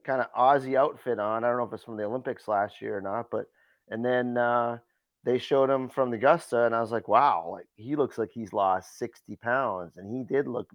[0.04, 1.44] kind of Aussie outfit on.
[1.44, 3.46] I don't know if it's from the Olympics last year or not, but
[3.90, 4.78] and then uh,
[5.24, 8.32] they showed him from the Augusta, and I was like, wow, like he looks like
[8.34, 10.70] he's lost sixty pounds, and he did look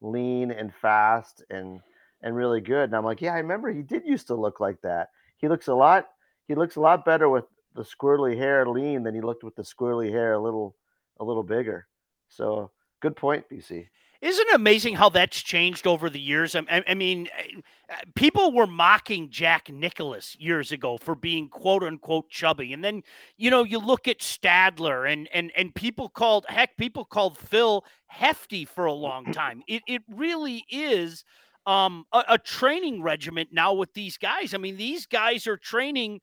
[0.00, 1.80] lean and fast, and
[2.24, 2.84] and really good.
[2.84, 5.10] And I'm like, yeah, I remember he did used to look like that.
[5.36, 6.08] He looks a lot.
[6.48, 9.62] He looks a lot better with the squirrely hair lean than he looked with the
[9.62, 10.74] squirrely hair a little
[11.20, 11.86] a little bigger.
[12.28, 13.86] So good point, BC.
[14.22, 16.56] Isn't it amazing how that's changed over the years?
[16.56, 17.60] I, I, mean, eh,
[17.90, 23.02] eh, people were mocking Jack Nicklaus years ago for being quote unquote chubby, and then
[23.36, 27.84] you know you look at Stadler, and and and people called heck, people called Phil
[28.06, 29.62] hefty for a long time.
[29.68, 31.22] It it really is
[31.66, 34.54] um, a, a training regiment now with these guys.
[34.54, 36.20] I mean, these guys are training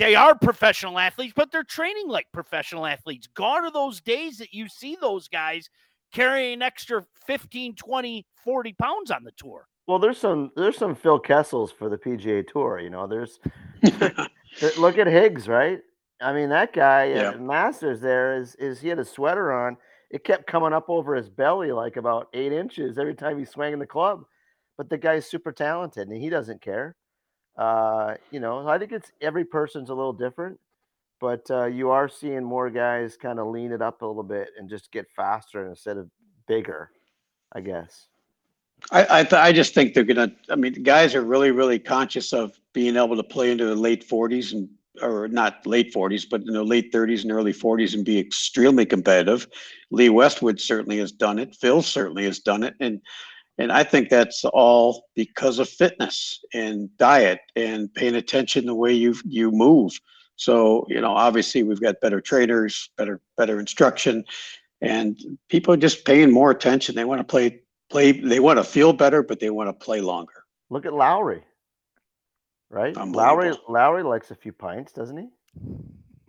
[0.00, 3.28] they are professional athletes, but they're training like professional athletes.
[3.34, 5.68] Gone are those days that you see those guys
[6.10, 9.66] carrying an extra 15, 20, 40 pounds on the tour.
[9.86, 12.80] Well, there's some there's some Phil Kessels for the PGA Tour.
[12.80, 13.40] You know, there's
[14.78, 15.80] look at Higgs, right?
[16.20, 17.30] I mean, that guy yeah.
[17.30, 19.76] at Masters there is is he had a sweater on.
[20.10, 23.78] It kept coming up over his belly like about eight inches every time he's swinging
[23.78, 24.24] the club.
[24.80, 26.96] But the guy's super talented and he doesn't care.
[27.54, 30.58] Uh, you know, I think it's every person's a little different
[31.20, 34.48] but uh, you are seeing more guys kind of lean it up a little bit
[34.58, 36.10] and just get faster instead of
[36.48, 36.90] bigger,
[37.52, 38.06] I guess.
[38.90, 40.32] I I, th- I just think they're gonna.
[40.48, 44.02] I mean, guys are really really conscious of being able to play into the late
[44.02, 44.68] forties and
[45.02, 48.86] or not late forties, but in the late thirties and early forties and be extremely
[48.86, 49.46] competitive.
[49.90, 51.54] Lee Westwood certainly has done it.
[51.54, 53.02] Phil certainly has done it, and
[53.60, 58.92] and I think that's all because of fitness and diet and paying attention the way
[58.92, 59.92] you you move.
[60.36, 64.24] So, you know, obviously we've got better trainers, better better instruction,
[64.80, 65.20] and
[65.50, 66.94] people are just paying more attention.
[66.94, 68.12] They want to play play.
[68.12, 70.44] They want to feel better, but they want to play longer.
[70.70, 71.44] Look at Lowry,
[72.70, 72.96] right?
[72.96, 75.28] Lowry Lowry likes a few pints, doesn't he?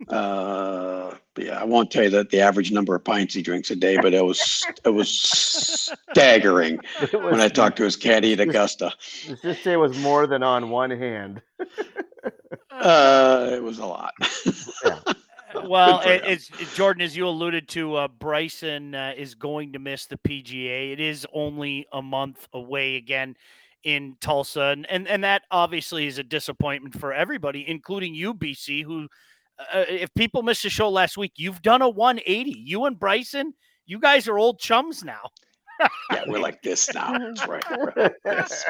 [0.08, 3.76] Uh, yeah, I won't tell you that the average number of pints he drinks a
[3.76, 8.32] day, but it was it was staggering it was, when I talked to his caddy
[8.32, 8.92] at Augusta.
[9.28, 11.42] Let's just say it was more than on one hand.
[12.70, 14.14] Uh, it was a lot.
[14.84, 14.98] yeah.
[15.64, 20.06] Well, it, it's Jordan, as you alluded to, uh, Bryson uh, is going to miss
[20.06, 20.92] the PGA.
[20.92, 23.36] It is only a month away again
[23.84, 28.82] in Tulsa, and and, and that obviously is a disappointment for everybody, including you, BC.
[28.84, 29.08] Who,
[29.58, 32.50] uh, uh, if people missed the show last week, you've done a 180.
[32.58, 33.54] You and Bryson,
[33.86, 35.30] you guys are old chums now
[36.10, 37.12] yeah, we're like this now.
[37.18, 38.12] That's right.
[38.24, 38.64] Yes.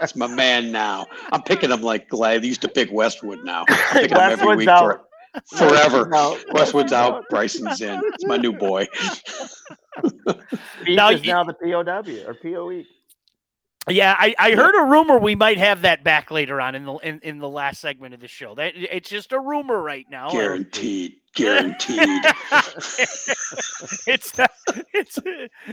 [0.00, 1.06] It's my man now.
[1.32, 3.64] I'm picking him like I used to pick Westwood now.
[3.68, 5.04] I'm picking him every week for,
[5.56, 6.08] forever.
[6.52, 7.24] Westwood's out.
[7.30, 8.00] Bryson's in.
[8.04, 8.86] It's my new boy.
[10.88, 12.84] now, is now the POW or POE.
[13.90, 16.94] Yeah, I, I heard a rumor we might have that back later on in the
[16.96, 18.54] in, in the last segment of the show.
[18.54, 20.30] That it's just a rumor right now.
[20.30, 21.98] Guaranteed, guaranteed.
[24.06, 24.50] it's not,
[24.92, 25.18] it's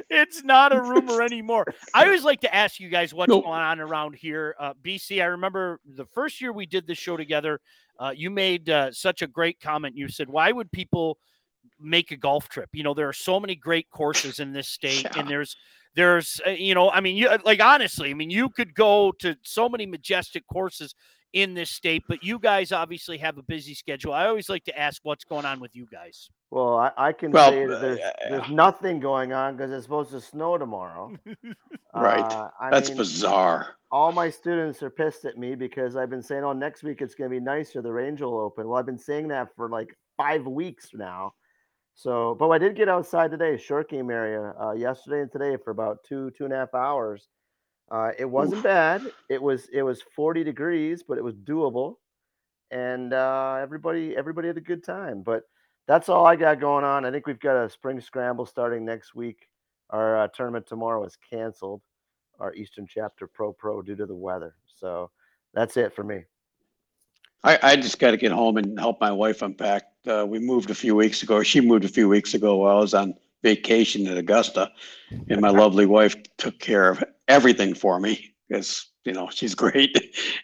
[0.10, 1.66] it's not a rumor anymore.
[1.94, 3.44] I always like to ask you guys what's nope.
[3.44, 4.56] going on around here.
[4.60, 7.60] Uh, BC, I remember the first year we did this show together.
[8.00, 9.98] Uh, you made uh, such a great comment.
[9.98, 11.18] You said, "Why would people?"
[11.78, 12.70] make a golf trip.
[12.72, 15.12] You know, there are so many great courses in this state, yeah.
[15.18, 15.58] and there's
[15.96, 19.12] there's, uh, you know, I mean, you uh, like honestly, I mean, you could go
[19.20, 20.94] to so many majestic courses
[21.34, 24.14] in this state, but you guys obviously have a busy schedule.
[24.14, 26.30] I always like to ask what's going on with you guys.
[26.50, 29.84] Well, I, I can well, say that there's, uh, there's nothing going on because it's
[29.84, 31.14] supposed to snow tomorrow.
[31.96, 32.22] right.
[32.22, 33.76] Uh, That's mean, bizarre.
[33.92, 37.16] All my students are pissed at me because I've been saying, oh, next week it's
[37.16, 37.82] going to be nicer.
[37.82, 38.70] The range will open.
[38.70, 41.34] Well, I've been saying that for like five weeks now.
[41.96, 45.72] So, but I did get outside today, short game area, uh, yesterday and today for
[45.72, 47.30] about two two and a half hours.
[47.90, 48.64] Uh, it wasn't Oof.
[48.64, 49.02] bad.
[49.30, 51.96] It was it was 40 degrees, but it was doable,
[52.70, 55.22] and uh, everybody everybody had a good time.
[55.22, 55.44] But
[55.88, 57.06] that's all I got going on.
[57.06, 59.48] I think we've got a spring scramble starting next week.
[59.92, 61.82] Our uh, tournament tomorrow is canceled.
[62.42, 64.56] Our Eastern Chapter Pro Pro due to the weather.
[64.66, 65.12] So
[65.54, 66.24] that's it for me.
[67.46, 69.84] I, I just got to get home and help my wife unpack.
[70.08, 71.42] Uh, we moved a few weeks ago.
[71.44, 74.72] She moved a few weeks ago while I was on vacation in Augusta,
[75.30, 79.98] and my lovely wife took care of everything for me because you know she's great.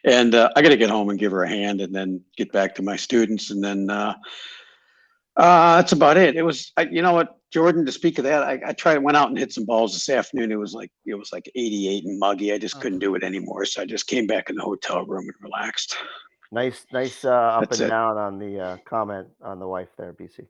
[0.03, 2.51] And uh, I got to get home and give her a hand, and then get
[2.51, 4.15] back to my students, and then uh,
[5.37, 6.35] uh, that's about it.
[6.35, 7.85] It was, I, you know what, Jordan.
[7.85, 10.51] To speak of that, I, I tried went out and hit some balls this afternoon.
[10.51, 12.53] It was like it was like 88 and muggy.
[12.53, 15.23] I just couldn't do it anymore, so I just came back in the hotel room
[15.23, 15.97] and relaxed.
[16.51, 17.89] Nice, nice uh, up That's and it.
[17.89, 20.47] down on the uh, comment on the wife there, BC.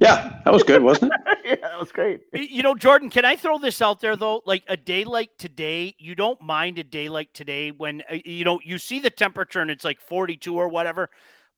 [0.00, 1.38] Yeah, that was good, wasn't it?
[1.44, 2.20] yeah, that was great.
[2.32, 4.42] You know, Jordan, can I throw this out there though?
[4.44, 8.44] Like a day like today, you don't mind a day like today when uh, you
[8.44, 11.10] know you see the temperature and it's like 42 or whatever.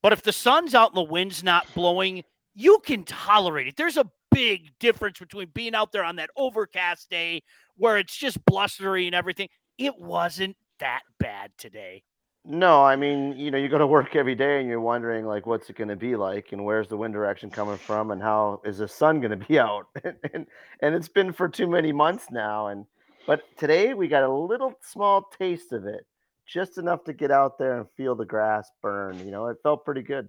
[0.03, 3.77] But if the sun's out and the wind's not blowing, you can tolerate it.
[3.77, 7.43] There's a big difference between being out there on that overcast day
[7.77, 12.03] where it's just blustery and everything it wasn't that bad today.
[12.45, 15.47] No, I mean, you know, you go to work every day and you're wondering like
[15.47, 18.63] what's it going to be like and where's the wind direction coming from and how
[18.65, 19.87] is the sun going to be out?
[20.33, 20.47] and
[20.81, 22.87] and it's been for too many months now and
[23.27, 26.07] but today we got a little small taste of it.
[26.47, 29.47] Just enough to get out there and feel the grass burn, you know.
[29.47, 30.29] It felt pretty good.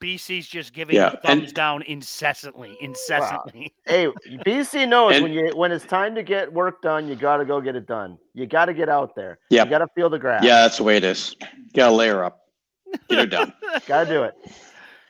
[0.00, 3.72] BC's just giving Yeah, thumbs and- down incessantly, incessantly.
[3.86, 4.08] Hey,
[4.44, 7.44] BC knows And- when you when it's time to get work done, you got to
[7.44, 8.18] go get it done.
[8.34, 9.38] You got to get out there.
[9.50, 10.42] Yeah, You got to feel the grass.
[10.44, 11.36] Yeah, that's the way it is.
[11.74, 12.40] Got to layer up.
[13.08, 13.52] Get her done.
[13.86, 14.34] Got to do it.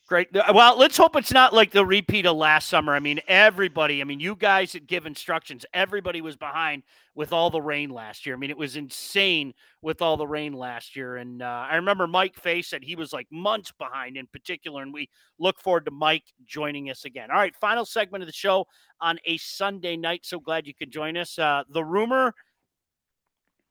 [0.09, 0.29] Great.
[0.55, 2.95] Well, let's hope it's not like the repeat of last summer.
[2.95, 6.83] I mean, everybody, I mean, you guys that give instructions, everybody was behind
[7.15, 8.35] with all the rain last year.
[8.35, 11.17] I mean, it was insane with all the rain last year.
[11.17, 14.83] And uh, I remember Mike Fay said he was like months behind in particular.
[14.83, 17.31] And we look forward to Mike joining us again.
[17.31, 18.67] All right, final segment of the show
[19.03, 20.25] on a Sunday night.
[20.25, 21.39] So glad you could join us.
[21.39, 22.35] Uh, the rumor.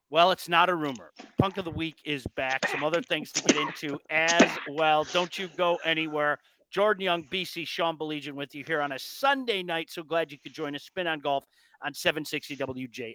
[0.10, 1.12] Well, it's not a rumor.
[1.38, 2.68] Punk of the week is back.
[2.70, 5.04] Some other things to get into as well.
[5.04, 6.40] Don't you go anywhere.
[6.72, 9.90] Jordan Young, BC, Sean Baligian with you here on a Sunday night.
[9.90, 10.84] So glad you could join us.
[10.84, 11.44] Spin on golf
[11.84, 13.14] on 760 WJR.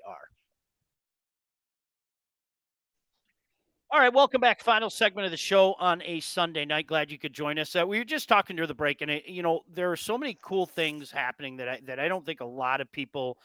[3.90, 4.62] All right, welcome back.
[4.62, 6.86] Final segment of the show on a Sunday night.
[6.86, 7.76] Glad you could join us.
[7.76, 10.16] Uh, we were just talking during the break, and it, you know there are so
[10.16, 13.36] many cool things happening that I that I don't think a lot of people,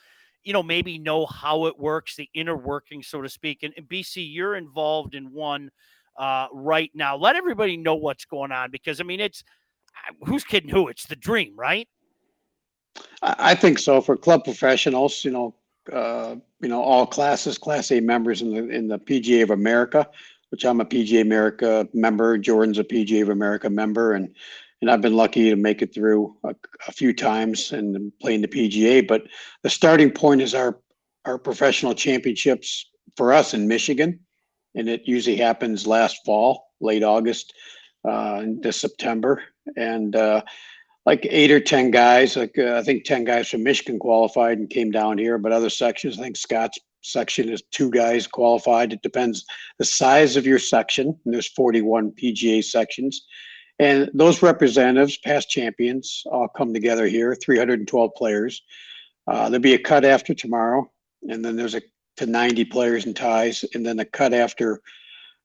[0.48, 3.64] you know, maybe know how it works, the inner working, so to speak.
[3.64, 5.70] And, and BC, you're involved in one
[6.16, 7.18] uh, right now.
[7.18, 9.44] Let everybody know what's going on because I mean, it's
[10.24, 10.88] who's kidding who?
[10.88, 11.86] It's the dream, right?
[13.20, 15.54] I, think so for club professionals, you know,
[15.92, 20.08] uh, you know, all classes, class A members in the, in the PGA of America,
[20.48, 22.38] which I'm a PGA America member.
[22.38, 24.34] Jordan's a PGA of America member and,
[24.80, 26.54] and I've been lucky to make it through a,
[26.86, 29.22] a few times and playing the PGA, but
[29.62, 30.78] the starting point is our,
[31.24, 34.20] our professional championships for us in Michigan.
[34.74, 37.52] And it usually happens last fall, late August,
[38.08, 39.42] uh, into September.
[39.76, 40.42] And, uh,
[41.08, 42.36] like eight or ten guys.
[42.36, 45.70] Like uh, I think ten guys from Michigan qualified and came down here, but other
[45.70, 46.18] sections.
[46.18, 48.92] I think Scott's section is two guys qualified.
[48.92, 49.46] It depends
[49.78, 51.18] the size of your section.
[51.24, 53.24] And there's 41 PGA sections,
[53.78, 57.34] and those representatives, past champions, all come together here.
[57.34, 58.62] 312 players.
[59.26, 60.90] Uh, there'll be a cut after tomorrow,
[61.28, 61.82] and then there's a
[62.18, 64.80] to 90 players in ties, and then a cut after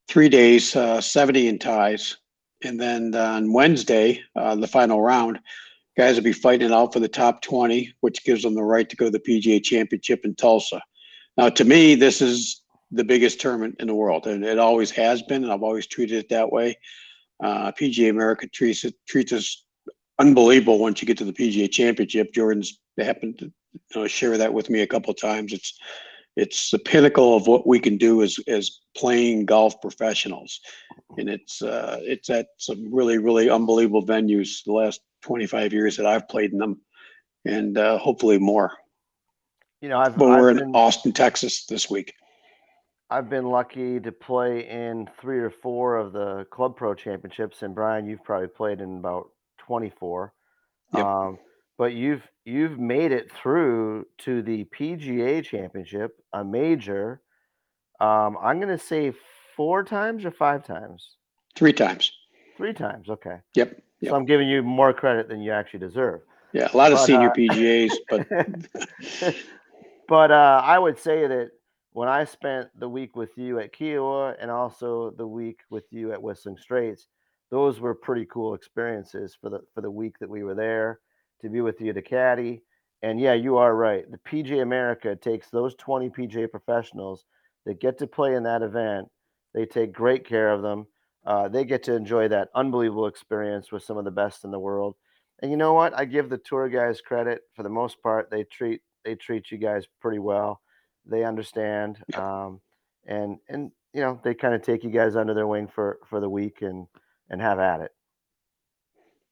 [0.08, 2.18] three days, uh, 70 in ties.
[2.64, 5.40] And then on Wednesday, uh, the final round,
[5.96, 8.90] guys will be fighting it out for the top 20, which gives them the right
[8.90, 10.82] to go to the PGA Championship in Tulsa.
[11.38, 15.22] Now, to me, this is the biggest tournament in the world, and it always has
[15.24, 16.78] been, and I've always treated it that way.
[17.44, 19.66] Uh, PGA America treats it treats us
[20.20, 22.34] unbelievable once you get to the PGA Championship.
[22.34, 25.52] Jordan's happened to you know, share that with me a couple of times.
[25.52, 25.78] It's
[26.36, 30.60] it's the pinnacle of what we can do as as playing golf professionals
[31.18, 36.06] and it's uh it's at some really really unbelievable venues the last 25 years that
[36.06, 36.82] i've played in them
[37.46, 38.72] and uh hopefully more
[39.82, 42.14] You know, I've, but we're I've in austin texas this week
[43.14, 47.76] I've been lucky to play in three or four of the Club Pro championships, and
[47.76, 50.34] Brian, you've probably played in about 24.
[50.96, 51.06] Yep.
[51.06, 51.38] Um,
[51.78, 57.22] but you've you've made it through to the PGA Championship, a major.
[58.00, 59.14] Um, I'm going to say
[59.56, 61.18] four times or five times.
[61.56, 62.12] three times
[62.58, 63.10] Three times.
[63.10, 63.38] Okay.
[63.56, 64.10] yep Yep.
[64.10, 66.22] So I'm giving you more credit than you actually deserve.
[66.52, 69.36] yeah a lot of But, senior uh, pgas but
[70.08, 71.52] but uh, I would say that
[71.94, 76.12] when I spent the week with you at Kiawah and also the week with you
[76.12, 77.08] at Whistling Straits,
[77.52, 81.00] those were pretty cool experiences for the for the week that we were there
[81.42, 82.64] to be with you to caddy.
[83.04, 84.10] And yeah, you are right.
[84.10, 87.26] The PGA America takes those 20 PGA professionals
[87.66, 89.08] that get to play in that event.
[89.54, 90.88] They take great care of them.
[91.26, 94.60] Uh, they get to enjoy that unbelievable experience with some of the best in the
[94.60, 94.96] world.
[95.42, 95.98] And you know what?
[95.98, 98.32] I give the tour guys credit for the most part.
[98.32, 100.62] They treat they treat you guys pretty well.
[101.06, 102.62] They understand, um,
[103.06, 106.20] and and you know they kind of take you guys under their wing for for
[106.20, 106.88] the week and
[107.30, 107.92] and have at it.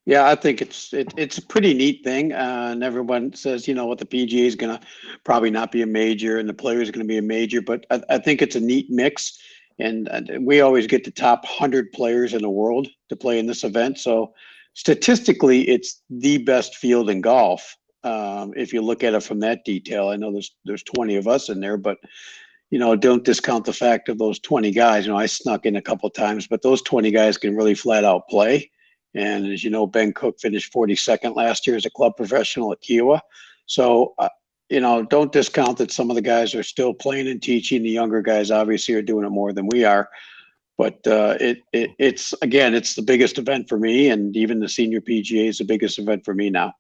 [0.06, 3.76] Yeah, I think it's it, it's a pretty neat thing, uh, and everyone says you
[3.76, 4.86] know what the PGA is going to
[5.24, 7.86] probably not be a major, and the players are going to be a major, but
[7.92, 9.38] I, I think it's a neat mix,
[9.78, 13.46] and, and we always get the top hundred players in the world to play in
[13.46, 14.00] this event.
[14.00, 14.34] So
[14.74, 17.78] statistically, it's the best field in golf.
[18.04, 21.28] Um, if you look at it from that detail, I know there's there's 20 of
[21.28, 21.98] us in there, but
[22.70, 25.06] you know don't discount the fact of those 20 guys.
[25.06, 28.04] You know I snuck in a couple times, but those 20 guys can really flat
[28.04, 28.72] out play.
[29.14, 32.82] And as you know, Ben Cook finished 42nd last year as a club professional at
[32.82, 33.20] Kiawah.
[33.66, 34.30] So, uh,
[34.70, 37.84] you know, don't discount that some of the guys are still playing and teaching.
[37.84, 40.10] The younger guys obviously are doing it more than we are.
[40.78, 44.70] But uh, it, it it's again, it's the biggest event for me, and even the
[44.70, 46.74] senior PGA is the biggest event for me now.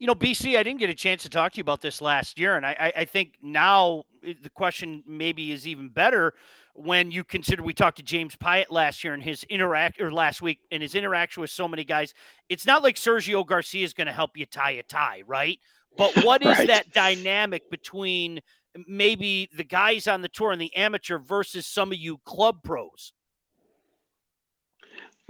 [0.00, 2.38] You know, BC, I didn't get a chance to talk to you about this last
[2.38, 6.32] year, and I, I, I think now eh, the question maybe is even better
[6.74, 10.40] when you consider we talked to James Piot last year and his interact or last
[10.40, 12.14] week and his interaction with so many guys.
[12.48, 15.58] It's not like Sergio Garcia is going to help you tie a tie, right?
[15.98, 16.66] But what is Right.
[16.68, 18.40] that dynamic between
[18.86, 23.12] maybe the guys on the tour and the amateur versus some of you club pros?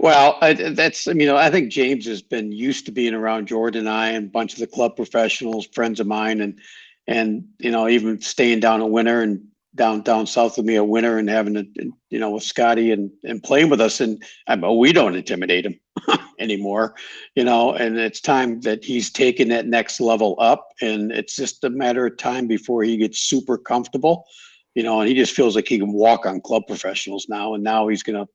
[0.01, 3.81] Well, I, that's, I mean, I think James has been used to being around Jordan
[3.81, 6.59] and I and a bunch of the club professionals, friends of mine, and,
[7.05, 9.43] and, you know, even staying down a winter and
[9.75, 11.63] down, down south with me a winter and having a,
[12.09, 14.01] you know, with Scotty and, and playing with us.
[14.01, 15.79] And I mean, we don't intimidate him
[16.39, 16.95] anymore,
[17.35, 20.67] you know, and it's time that he's taken that next level up.
[20.81, 24.25] And it's just a matter of time before he gets super comfortable,
[24.73, 27.53] you know, and he just feels like he can walk on club professionals now.
[27.53, 28.27] And now he's going to,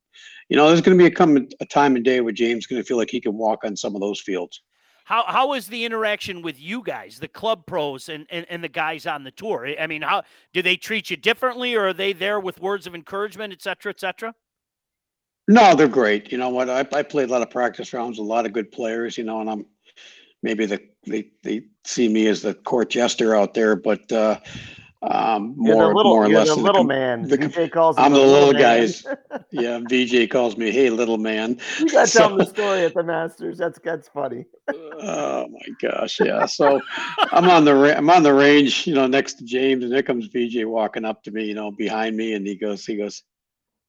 [0.49, 2.81] you know, there's going to be a come a time and day where James going
[2.81, 4.63] to feel like he can walk on some of those fields.
[5.05, 8.69] How how is the interaction with you guys, the club pros and, and, and the
[8.69, 9.69] guys on the tour?
[9.79, 10.23] I mean, how
[10.53, 13.91] do they treat you differently or are they there with words of encouragement, et cetera,
[13.91, 14.35] et cetera?
[15.49, 16.33] No, they're great.
[16.33, 16.69] You know what?
[16.69, 19.23] I, I played a lot of practice rounds, with a lot of good players, you
[19.23, 19.67] know, and I'm
[20.43, 24.41] maybe the they they see me as the court jester out there, but uh,
[25.03, 27.29] um, more little, more or less the little man.
[27.29, 27.97] the DJ calls.
[27.99, 28.63] I'm the little man.
[28.63, 29.07] guys.
[29.51, 32.95] Yeah, VJ calls me, "Hey, little man." You got to tell him the story at
[32.95, 33.59] the Masters.
[33.59, 34.47] That's that's funny.
[34.99, 36.47] Oh my gosh, yeah.
[36.47, 36.81] So
[37.31, 40.27] I'm on the I'm on the range, you know, next to James, and there comes
[40.27, 43.23] VJ walking up to me, you know, behind me, and he goes, he goes,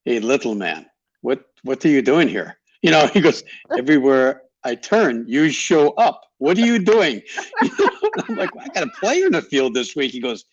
[0.03, 0.85] "Hey, little man,
[1.21, 3.43] what what are you doing here?" You know, he goes,
[3.75, 6.21] "Everywhere I turn, you show up.
[6.37, 7.21] What are you doing?"
[7.61, 10.45] I'm like, well, "I got a player in the field this week." He goes,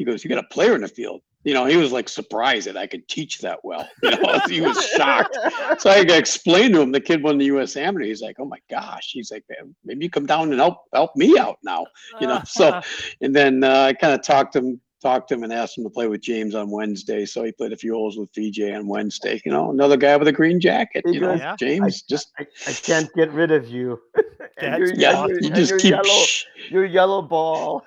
[0.00, 2.66] "He goes, you got a player in the field." You know, he was like surprised
[2.66, 3.88] that I could teach that well.
[4.02, 5.36] You know, he was shocked.
[5.78, 7.76] So I explained to him the kid won the U.S.
[7.76, 8.04] Amateur.
[8.06, 9.44] He's like, "Oh my gosh!" He's like,
[9.84, 11.86] "Maybe you come down and help help me out now."
[12.20, 12.80] You know, so-
[13.22, 15.90] And then uh, I kind of talked him, talked to him, and asked him to
[15.90, 17.24] play with James on Wednesday.
[17.24, 19.40] So he played a few holes with VJ on Wednesday.
[19.46, 21.04] You know, another guy with a green jacket.
[21.06, 21.56] You know, Yeah.
[21.58, 23.98] James just I, I can't get rid of you.
[24.58, 27.82] and your, yeah, and your, you and just your keep yellow, sh- your yellow ball.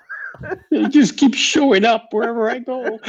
[0.71, 2.99] You just keep showing up wherever I go.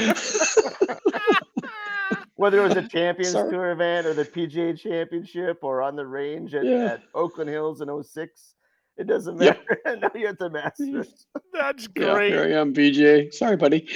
[2.36, 3.50] Whether it was a Champions Sorry.
[3.50, 6.84] Tour event or the PGA Championship or on the range at, Yeah.
[6.94, 8.54] at Oakland Hills in 06,
[8.96, 9.64] it doesn't Yep.
[9.84, 9.98] matter.
[10.00, 11.26] now you're at the Masters.
[11.52, 12.32] That's yeah, great.
[12.32, 13.32] here I am, VJ.
[13.32, 13.88] Sorry, buddy.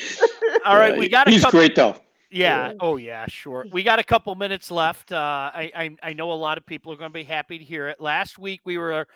[0.65, 1.59] All right, Yeah, we got a He's couple.
[1.59, 1.97] great though.
[2.31, 2.69] Yeah.
[2.69, 2.73] Yeah.
[2.81, 3.27] Oh, yeah.
[3.29, 3.67] Sure.
[3.73, 5.11] We got a couple minutes left.
[5.13, 7.65] Uh, I, I I know a lot of people are going to be happy to
[7.65, 8.01] hear it.
[8.01, 9.07] Last week we were,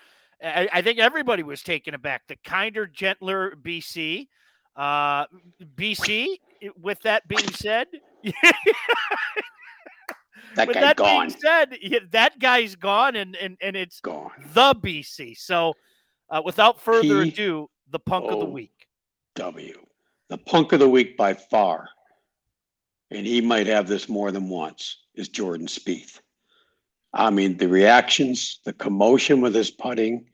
[0.42, 2.22] I, I think everybody was taken aback.
[2.28, 4.28] The kinder, gentler BC.
[4.76, 5.26] Uh,
[5.76, 6.38] BC.
[6.80, 7.88] With that being said,
[10.54, 11.28] That with that gone.
[11.28, 11.76] being said,
[12.10, 14.30] that guy's gone, and and and it's Gone.
[14.52, 15.36] the BC.
[15.38, 15.74] So,
[16.30, 18.86] uh, without further P- ado, the punk of the week.
[19.36, 19.74] W.
[20.28, 21.88] The punk of the week by far,
[23.10, 26.20] and he might have this more than once, is Jordan Spieth.
[27.14, 30.26] I mean, the reactions, the commotion with his putting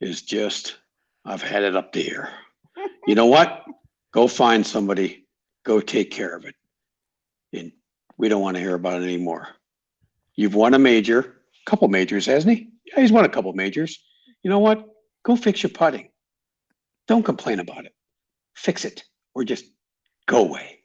[0.00, 0.76] is just,
[1.24, 2.30] I've had it up to here.
[3.06, 3.64] You know what?
[4.12, 5.26] Go find somebody,
[5.64, 6.54] go take care of it.
[7.52, 7.72] And
[8.16, 9.48] we don't want to hear about it anymore.
[10.34, 12.70] You've won a major, a couple majors, hasn't he?
[12.86, 13.98] Yeah, he's won a couple majors.
[14.42, 14.86] You know what?
[15.24, 16.08] Go fix your putting.
[17.06, 17.92] Don't complain about it
[18.60, 19.64] fix it or just
[20.26, 20.78] go away.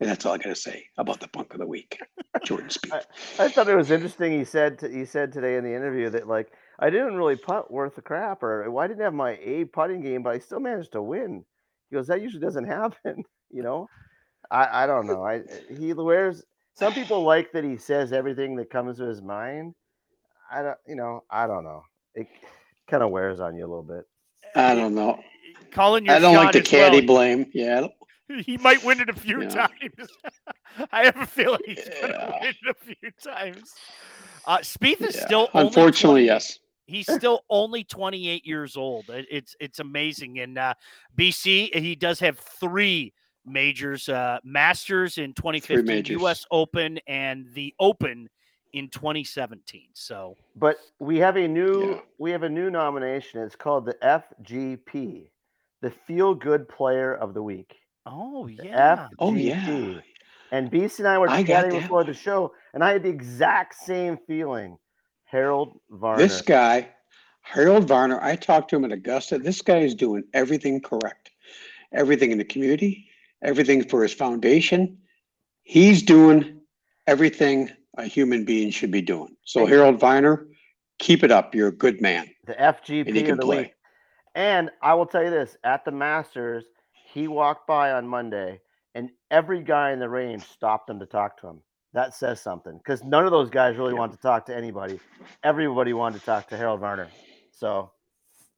[0.00, 1.98] And that's all I got to say about the punk of the week,
[2.44, 3.04] Jordan Spieth.
[3.38, 4.32] I thought it was interesting.
[4.32, 7.70] He said to, he said today in the interview that like I didn't really putt
[7.70, 10.60] worth a crap, or well, I didn't have my A putting game, but I still
[10.60, 11.44] managed to win.
[11.90, 13.88] He goes, that usually doesn't happen, you know.
[14.50, 15.24] I I don't know.
[15.24, 15.42] I
[15.76, 16.44] he wears.
[16.74, 19.74] Some people like that he says everything that comes to his mind.
[20.50, 21.82] I don't, you know, I don't know.
[22.14, 22.28] It
[22.88, 24.04] kind of wears on you a little bit.
[24.54, 25.20] I don't know.
[25.72, 26.90] Calling your I don't like the as well.
[26.90, 27.50] caddy blame.
[27.52, 27.88] Yeah.
[28.44, 29.48] He might win it a few Yeah.
[29.48, 30.08] times.
[30.92, 33.74] I have a feeling he's going to win it a few times.
[34.46, 35.24] Uh, Spieth is yeah.
[35.26, 36.58] still only Unfortunately, 20 yes.
[36.88, 39.04] He's still only 28 years old.
[39.08, 40.40] It's it's amazing.
[40.40, 40.74] And uh,
[41.16, 43.12] BC, he does have three
[43.44, 46.18] majors: uh, Masters in 2015.
[46.20, 46.46] U.S.
[46.50, 48.28] Open, and the Open
[48.72, 49.88] in 2017.
[49.92, 52.00] So But we have a new Yeah.
[52.18, 53.42] we have a new nomination.
[53.42, 55.28] It's called the FGP,
[55.82, 57.76] the Feel Good Player of the Week.
[58.06, 59.08] Oh yeah.
[59.18, 60.00] Oh, yeah.
[60.50, 63.10] And BC and I were I chatting that before the show, and I had the
[63.10, 64.78] exact same feeling.
[65.30, 66.22] Harold Varner.
[66.22, 66.88] This guy,
[67.42, 69.38] Harold Varner, I talked to him at Augusta.
[69.38, 71.30] This guy is doing everything correct.
[71.92, 73.08] everything in the community,
[73.42, 74.98] everything for his foundation.
[75.62, 76.60] He's doing
[77.06, 79.36] everything a human being should be doing.
[79.44, 79.66] So.
[79.66, 80.46] Harold Varner,
[80.98, 81.54] keep it up.
[81.54, 83.58] You're a good man The and he FGP can of the play.
[83.62, 83.74] week.
[84.34, 88.60] And I will tell you this: at the Masters, he walked by on Monday,
[88.94, 91.60] and every guy in the range stopped him to talk to him.
[91.94, 94.00] That says something because none of those guys really Yeah.
[94.00, 95.00] wanted to talk to anybody.
[95.42, 97.08] Everybody wanted to talk to Harold Varner.
[97.50, 97.92] So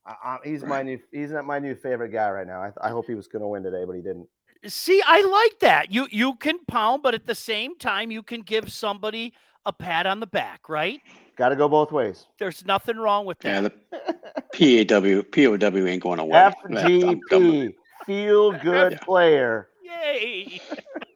[0.04, 2.60] I, I, he's my new he's not my new favorite guy right now.
[2.60, 4.26] I, I hope he was going to win today, but he didn't.
[4.66, 5.92] See, I like that.
[5.92, 9.32] You you can pound, but at the same time, you can give somebody
[9.64, 11.00] a pat on the back, right?
[11.36, 12.26] Got to go both ways.
[12.38, 13.46] There's nothing wrong with that.
[13.46, 16.38] Yeah, the PAW, POW ain't going away.
[16.38, 17.74] Yeah, I'm done with FGP,
[18.06, 19.68] feel good player.
[19.84, 20.60] Yay!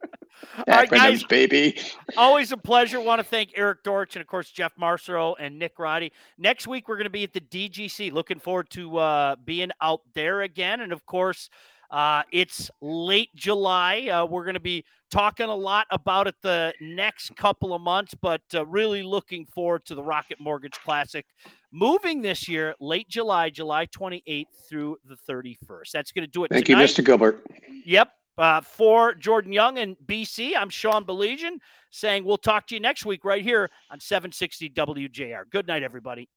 [0.57, 1.23] All right, guys.
[1.23, 1.77] Baby.
[2.17, 2.99] Always a pleasure.
[2.99, 6.11] Want to thank Eric Dortch and, of course, Jeff Marcero and Nick Roddy.
[6.37, 8.11] Next week, we're going to be at the DGC.
[8.11, 10.81] Looking forward to uh, being out there again.
[10.81, 11.49] And, of course,
[11.91, 14.07] uh, it's late July.
[14.07, 18.13] Uh, we're going to be talking a lot about it the next couple of months,
[18.21, 21.25] but uh, really looking forward to the Rocket Mortgage Classic
[21.71, 25.91] moving this year, late July, July 28th through the 31st.
[25.91, 26.75] That's going to do it Thank you.
[26.75, 27.03] Mr.
[27.03, 27.45] Gilbert.
[27.85, 28.09] Yep.
[28.37, 31.57] Uh, for Jordan Young and BC, I'm Sean Baligian
[31.89, 35.43] saying we'll talk to you next week right here on 760 WJR.
[35.49, 36.27] Good night, everybody.